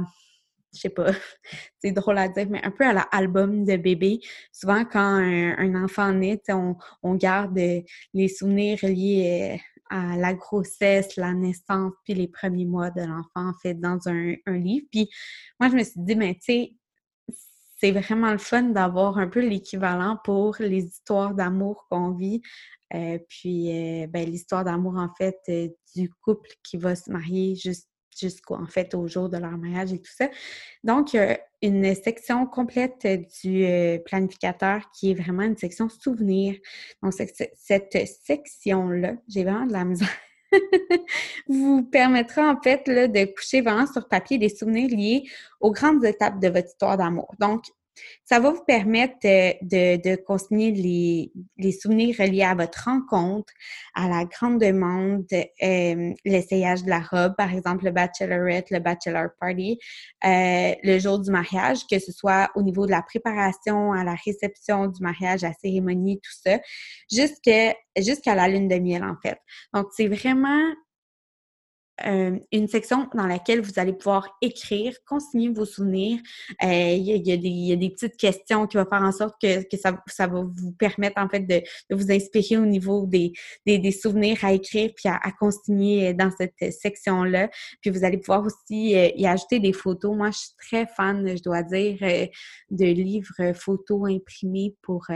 je 0.74 0.80
sais 0.80 0.90
pas, 0.90 1.12
c'est 1.80 1.92
drôle 1.92 2.18
à 2.18 2.28
dire, 2.28 2.48
mais 2.50 2.64
un 2.64 2.72
peu 2.72 2.86
à 2.86 2.94
l'album 2.94 3.66
de 3.66 3.78
bébé. 3.78 4.20
Souvent, 4.52 4.86
quand 4.86 5.00
un, 5.00 5.84
enfant 5.84 6.12
naît, 6.14 6.42
on, 6.50 7.16
garde 7.16 7.58
les 8.14 8.28
souvenirs 8.28 8.80
liés 8.84 9.60
à 9.92 10.16
la 10.16 10.34
grossesse, 10.34 11.18
la 11.18 11.34
naissance, 11.34 11.92
puis 12.06 12.14
les 12.14 12.30
premiers 12.30 12.66
mois 12.66 12.92
de 12.92 13.02
l'enfant, 13.02 13.50
en 13.50 13.54
fait, 13.62 13.74
dans 13.74 14.00
un, 14.08 14.36
livre. 14.48 14.88
Puis 14.90 15.10
moi, 15.60 15.70
je 15.70 15.76
me 15.76 15.84
suis 15.84 16.00
dit, 16.00 16.16
mais 16.16 16.36
tu 16.36 16.42
sais, 16.44 16.76
c'est 17.78 17.92
vraiment 17.92 18.32
le 18.32 18.38
fun 18.38 18.64
d'avoir 18.64 19.18
un 19.18 19.28
peu 19.28 19.42
l'équivalent 19.42 20.18
pour 20.24 20.56
les 20.60 20.86
histoires 20.86 21.34
d'amour 21.34 21.88
qu'on 21.90 22.12
vit. 22.12 22.42
Euh, 22.94 23.20
puis, 23.28 23.72
euh, 23.72 24.08
ben, 24.08 24.30
l'histoire 24.30 24.64
d'amour, 24.64 24.96
en 24.98 25.10
fait, 25.18 25.40
euh, 25.50 25.70
du 25.96 26.10
couple 26.10 26.50
qui 26.64 26.78
va 26.78 26.96
se 26.96 27.12
marier 27.12 27.56
jusqu'au 27.56 28.56
en 28.56 28.68
fait 28.68 28.94
au 28.94 29.08
jour 29.08 29.30
de 29.30 29.38
leur 29.38 29.58
mariage 29.58 29.94
et 29.94 30.00
tout 30.00 30.12
ça. 30.14 30.30
Donc, 30.84 31.18
une 31.62 31.96
section 31.96 32.46
complète 32.46 33.08
du 33.42 33.66
planificateur 34.06 34.90
qui 34.92 35.12
est 35.12 35.14
vraiment 35.14 35.44
une 35.44 35.58
section 35.58 35.90
souvenir. 35.90 36.56
Donc, 37.02 37.14
cette 37.14 38.08
section-là, 38.08 39.16
j'ai 39.28 39.44
vraiment 39.44 39.66
de 39.66 39.74
la 39.74 39.86
misère. 39.86 40.10
vous 41.48 41.84
permettra 41.84 42.52
en 42.52 42.62
fait 42.62 42.86
de 42.86 43.34
coucher 43.34 43.62
vraiment 43.62 43.88
sur 43.88 44.08
papier 44.10 44.38
des 44.38 44.50
souvenirs 44.50 44.90
liés 44.90 45.24
aux 45.62 45.72
grandes 45.72 46.04
étapes 46.04 46.40
de 46.42 46.50
votre 46.50 46.68
histoire 46.68 46.98
d'amour. 46.98 47.34
Donc, 47.40 47.64
ça 48.24 48.40
va 48.40 48.52
vous 48.52 48.64
permettre 48.64 49.16
de, 49.24 49.98
de, 49.98 50.16
consigner 50.16 50.72
les, 50.72 51.32
les, 51.58 51.72
souvenirs 51.72 52.16
reliés 52.18 52.44
à 52.44 52.56
votre 52.56 52.86
rencontre, 52.86 53.52
à 53.94 54.08
la 54.08 54.26
grande 54.26 54.60
demande, 54.60 55.26
euh, 55.34 56.14
l'essayage 56.26 56.84
de 56.84 56.90
la 56.90 57.02
robe, 57.02 57.36
par 57.38 57.54
exemple 57.54 57.86
le 57.86 57.92
bachelorette, 57.92 58.70
le 58.72 58.80
bachelor 58.80 59.30
party, 59.40 59.80
euh, 60.26 60.74
le 60.84 61.00
jour 61.00 61.20
du 61.20 61.32
mariage, 61.32 61.80
que 61.90 62.00
ce 62.00 62.12
soit 62.12 62.50
au 62.56 62.62
niveau 62.62 62.86
de 62.86 62.92
la 62.92 63.02
préparation, 63.02 63.92
à 63.92 64.04
la 64.04 64.16
réception 64.26 64.88
du 64.88 65.02
mariage, 65.02 65.44
à 65.44 65.50
la 65.50 65.54
cérémonie, 65.54 66.20
tout 66.22 66.32
ça, 66.44 66.60
jusqu'à 67.12 68.36
la 68.36 68.48
lune 68.48 68.68
de 68.68 68.80
miel, 68.80 69.04
en 69.04 69.16
fait. 69.22 69.40
Donc, 69.74 69.88
c'est 69.96 70.08
vraiment 70.08 70.62
euh, 72.06 72.38
une 72.52 72.68
section 72.68 73.08
dans 73.14 73.28
laquelle 73.28 73.62
vous 73.62 73.74
allez 73.78 73.94
pouvoir 73.94 74.38
écrire, 74.42 74.94
consigner 75.06 75.50
vos 75.50 75.66
souvenirs. 75.66 76.20
Euh, 76.64 76.94
il, 76.94 77.04
y 77.04 77.32
a, 77.32 77.76
des, 77.78 77.90
petites 77.90 78.18
questions 78.18 78.68
qui 78.68 78.78
vont 78.78 78.86
faire 78.86 79.02
en 79.02 79.12
sorte 79.12 79.36
que, 79.42 79.78
ça, 79.78 80.28
va 80.28 80.44
vous 80.44 80.72
permettre 80.74 81.22
en 81.22 81.30
fait 81.30 81.42
de, 81.42 81.62
vous 81.92 82.12
inspirer 82.12 82.58
au 82.58 82.66
niveau 82.66 83.08
des, 83.08 83.34
souvenirs 83.92 84.44
à 84.44 84.54
écrire 84.54 84.92
puis 84.96 85.10
à, 85.10 85.32
consigner 85.40 86.14
dans 86.14 86.32
cette 86.32 86.74
section-là. 86.74 87.50
Puis 87.82 87.90
vous 87.90 88.04
allez 88.04 88.18
pouvoir 88.18 88.46
aussi 88.46 88.96
euh, 88.98 89.10
y 89.16 89.26
ajouter 89.28 89.60
des 89.60 89.74
photos. 89.74 90.16
Moi, 90.16 90.32
je 90.32 90.38
suis 90.38 90.56
très 90.58 90.88
fan, 90.88 91.36
je 91.36 91.42
dois 91.42 91.64
dire, 91.64 91.98
de 92.70 92.86
livres 92.86 93.54
photos 93.54 94.10
imprimés 94.10 94.76
pour 94.82 95.08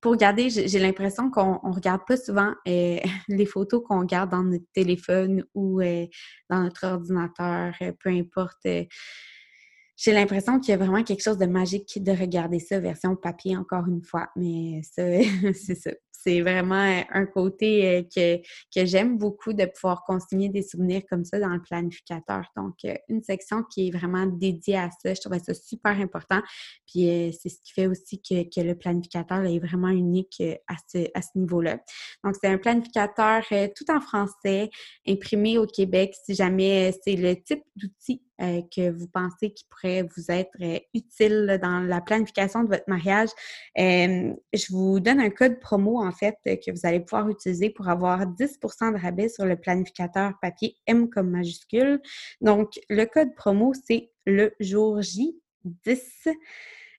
pour 0.00 0.12
regarder, 0.12 0.48
j'ai 0.50 0.78
l'impression 0.78 1.30
qu'on 1.30 1.60
ne 1.62 1.74
regarde 1.74 2.02
pas 2.06 2.16
souvent 2.16 2.54
euh, 2.66 2.98
les 3.28 3.46
photos 3.46 3.82
qu'on 3.86 4.04
garde 4.04 4.30
dans 4.30 4.42
notre 4.42 4.70
téléphone 4.72 5.44
ou 5.54 5.80
euh, 5.80 6.06
dans 6.48 6.62
notre 6.62 6.86
ordinateur, 6.86 7.74
euh, 7.82 7.92
peu 8.02 8.10
importe. 8.10 8.58
j'ai 8.64 10.12
l'impression 10.12 10.58
qu'il 10.58 10.70
y 10.70 10.74
a 10.74 10.78
vraiment 10.78 11.04
quelque 11.04 11.22
chose 11.22 11.38
de 11.38 11.46
magique 11.46 12.02
de 12.02 12.12
regarder 12.12 12.60
ça 12.60 12.80
version 12.80 13.16
papier 13.16 13.56
encore 13.56 13.86
une 13.86 14.02
fois, 14.02 14.28
mais 14.36 14.80
ça, 14.82 15.02
c'est 15.54 15.74
ça 15.74 15.90
c'est 16.22 16.40
vraiment 16.42 17.02
un 17.10 17.26
côté 17.26 18.04
euh, 18.16 18.40
que, 18.74 18.84
j'aime 18.84 19.16
beaucoup 19.16 19.52
de 19.52 19.64
pouvoir 19.64 20.04
consigner 20.04 20.48
des 20.48 20.62
souvenirs 20.62 21.02
comme 21.08 21.24
ça 21.24 21.38
dans 21.38 21.48
le 21.48 21.62
planificateur. 21.62 22.44
Donc, 22.56 22.74
euh, 22.84 22.94
une 23.08 23.22
section 23.22 23.62
qui 23.62 23.88
est 23.88 23.90
vraiment 23.90 24.26
dédiée 24.26 24.76
à 24.76 24.90
ça, 24.90 25.14
je 25.14 25.20
trouvais 25.20 25.38
ça 25.38 25.54
super 25.54 25.98
important. 25.98 26.40
Puis, 26.86 27.08
euh, 27.08 27.30
c'est 27.32 27.48
ce 27.48 27.60
qui 27.62 27.72
fait 27.72 27.86
aussi 27.86 28.20
que, 28.20 28.42
que, 28.42 28.60
le 28.60 28.74
planificateur 28.74 29.44
est 29.44 29.58
vraiment 29.58 29.88
unique 29.88 30.42
à 30.68 30.74
ce, 30.92 31.06
à 31.14 31.22
ce 31.22 31.30
niveau-là. 31.36 31.78
Donc, 32.24 32.34
c'est 32.40 32.48
un 32.48 32.58
planificateur 32.58 33.42
tout 33.74 33.90
en 33.90 34.00
français, 34.00 34.70
imprimé 35.06 35.58
au 35.58 35.66
Québec, 35.66 36.14
si 36.24 36.34
jamais 36.34 36.94
c'est 37.04 37.16
le 37.16 37.34
type 37.42 37.62
d'outil 37.76 38.22
que 38.40 38.90
vous 38.90 39.06
pensez 39.06 39.50
qui 39.50 39.64
pourrait 39.68 40.02
vous 40.02 40.30
être 40.30 40.56
utile 40.94 41.58
dans 41.62 41.80
la 41.80 42.00
planification 42.00 42.64
de 42.64 42.68
votre 42.68 42.88
mariage. 42.88 43.28
je 43.76 44.72
vous 44.72 45.00
donne 45.00 45.20
un 45.20 45.30
code 45.30 45.60
promo 45.60 46.00
en 46.02 46.12
fait, 46.12 46.36
euh, 46.46 46.56
que 46.56 46.70
vous 46.70 46.80
allez 46.84 47.00
pouvoir 47.00 47.28
utiliser 47.28 47.70
pour 47.70 47.88
avoir 47.88 48.26
10% 48.26 48.92
de 48.92 49.00
rabais 49.00 49.28
sur 49.28 49.44
le 49.44 49.56
planificateur 49.56 50.32
papier 50.40 50.76
M 50.86 51.08
comme 51.08 51.30
majuscule. 51.30 52.00
Donc, 52.40 52.80
le 52.88 53.04
code 53.04 53.34
promo, 53.34 53.72
c'est 53.74 54.10
le 54.26 54.54
jour 54.60 55.00
J 55.02 55.40
10. 55.64 56.28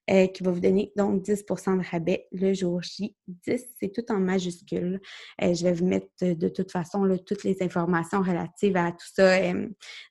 Euh, 0.09 0.25
qui 0.25 0.41
va 0.41 0.49
vous 0.49 0.59
donner 0.59 0.91
donc 0.95 1.21
10% 1.21 1.77
de 1.77 1.87
rabais 1.89 2.27
le 2.31 2.53
jour 2.55 2.81
J. 2.81 3.15
10, 3.27 3.63
c'est 3.79 3.93
tout 3.93 4.11
en 4.11 4.17
majuscule. 4.17 4.99
Euh, 5.41 5.53
je 5.53 5.63
vais 5.63 5.73
vous 5.73 5.85
mettre 5.85 6.07
de, 6.21 6.49
toute 6.49 6.71
façon 6.71 7.07
toutes 7.23 7.43
les 7.43 7.61
informations 7.61 8.21
relatives 8.21 8.75
à 8.77 8.91
tout 8.91 9.07
ça 9.13 9.37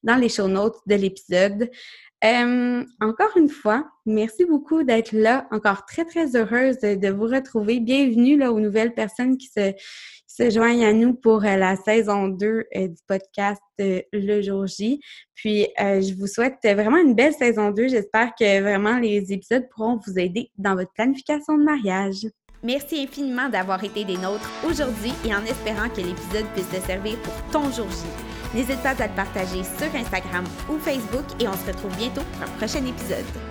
dans 0.05 0.14
les 0.14 0.29
show 0.29 0.46
notes 0.46 0.79
de 0.87 0.94
l'épisode. 0.94 1.68
Euh, 2.22 2.85
encore 3.00 3.37
une 3.37 3.48
fois, 3.48 3.90
merci 4.05 4.44
beaucoup 4.44 4.85
d'être 4.85 5.12
là. 5.12 5.48
Encore 5.50 5.87
très, 5.87 6.05
très 6.05 6.37
heureuse 6.37 6.79
de, 6.79 7.09
vous 7.11 7.24
retrouver. 7.24 7.81
Bienvenue 7.81 8.37
là, 8.37 8.53
aux 8.53 8.61
nouvelles 8.61 8.94
personnes 8.94 9.38
qui 9.38 9.48
se, 9.48 9.72
se 10.40 10.50
joignent 10.50 10.85
à 10.85 10.92
nous 10.92 11.14
pour 11.14 11.44
euh, 11.44 11.57
la 11.57 11.76
saison 11.76 12.29
2 12.29 12.46
euh, 12.46 12.88
du 12.88 12.96
podcast 13.07 13.61
Le 13.79 14.42
Jour 14.42 14.66
J. 14.66 15.00
Puis, 15.35 15.66
je 15.79 16.14
vous 16.18 16.26
souhaite 16.26 16.59
vraiment 16.62 16.98
une 16.98 17.14
belle 17.14 17.33
saison 17.33 17.70
2. 17.70 17.88
J'espère 17.88 18.35
que 18.38 18.61
vraiment 18.61 18.98
les 18.98 19.33
épisodes 19.33 19.66
pourront 19.70 19.98
vous 20.07 20.18
aider 20.18 20.50
dans 20.59 20.74
votre 20.74 20.92
planification 20.92 21.57
de 21.57 21.64
mariage. 21.64 22.26
Merci 22.62 23.00
infiniment 23.00 23.48
d'avoir 23.48 23.83
été 23.83 24.05
des 24.05 24.18
nôtres 24.18 24.50
aujourd'hui 24.68 25.12
et 25.24 25.35
en 25.35 25.42
espérant 25.44 25.88
que 25.88 26.03
l'épisode 26.03 26.44
puisse 26.55 26.68
te 26.68 26.87
servir 26.87 27.16
pour 27.22 27.33
ton 27.50 27.70
jour 27.70 27.88
J. 27.88 28.55
N'hésite 28.55 28.83
pas 28.83 28.90
à 28.90 29.07
le 29.07 29.14
partager 29.14 29.62
sur 29.64 29.94
Instagram 29.94 30.44
ou 30.68 30.79
Facebook 30.79 31.24
et 31.40 31.48
on 31.48 31.55
se 31.55 31.66
retrouve 31.66 31.96
bientôt 31.96 32.22
pour 32.33 32.42
un 32.42 32.59
prochain 32.59 32.85
épisode. 32.85 33.50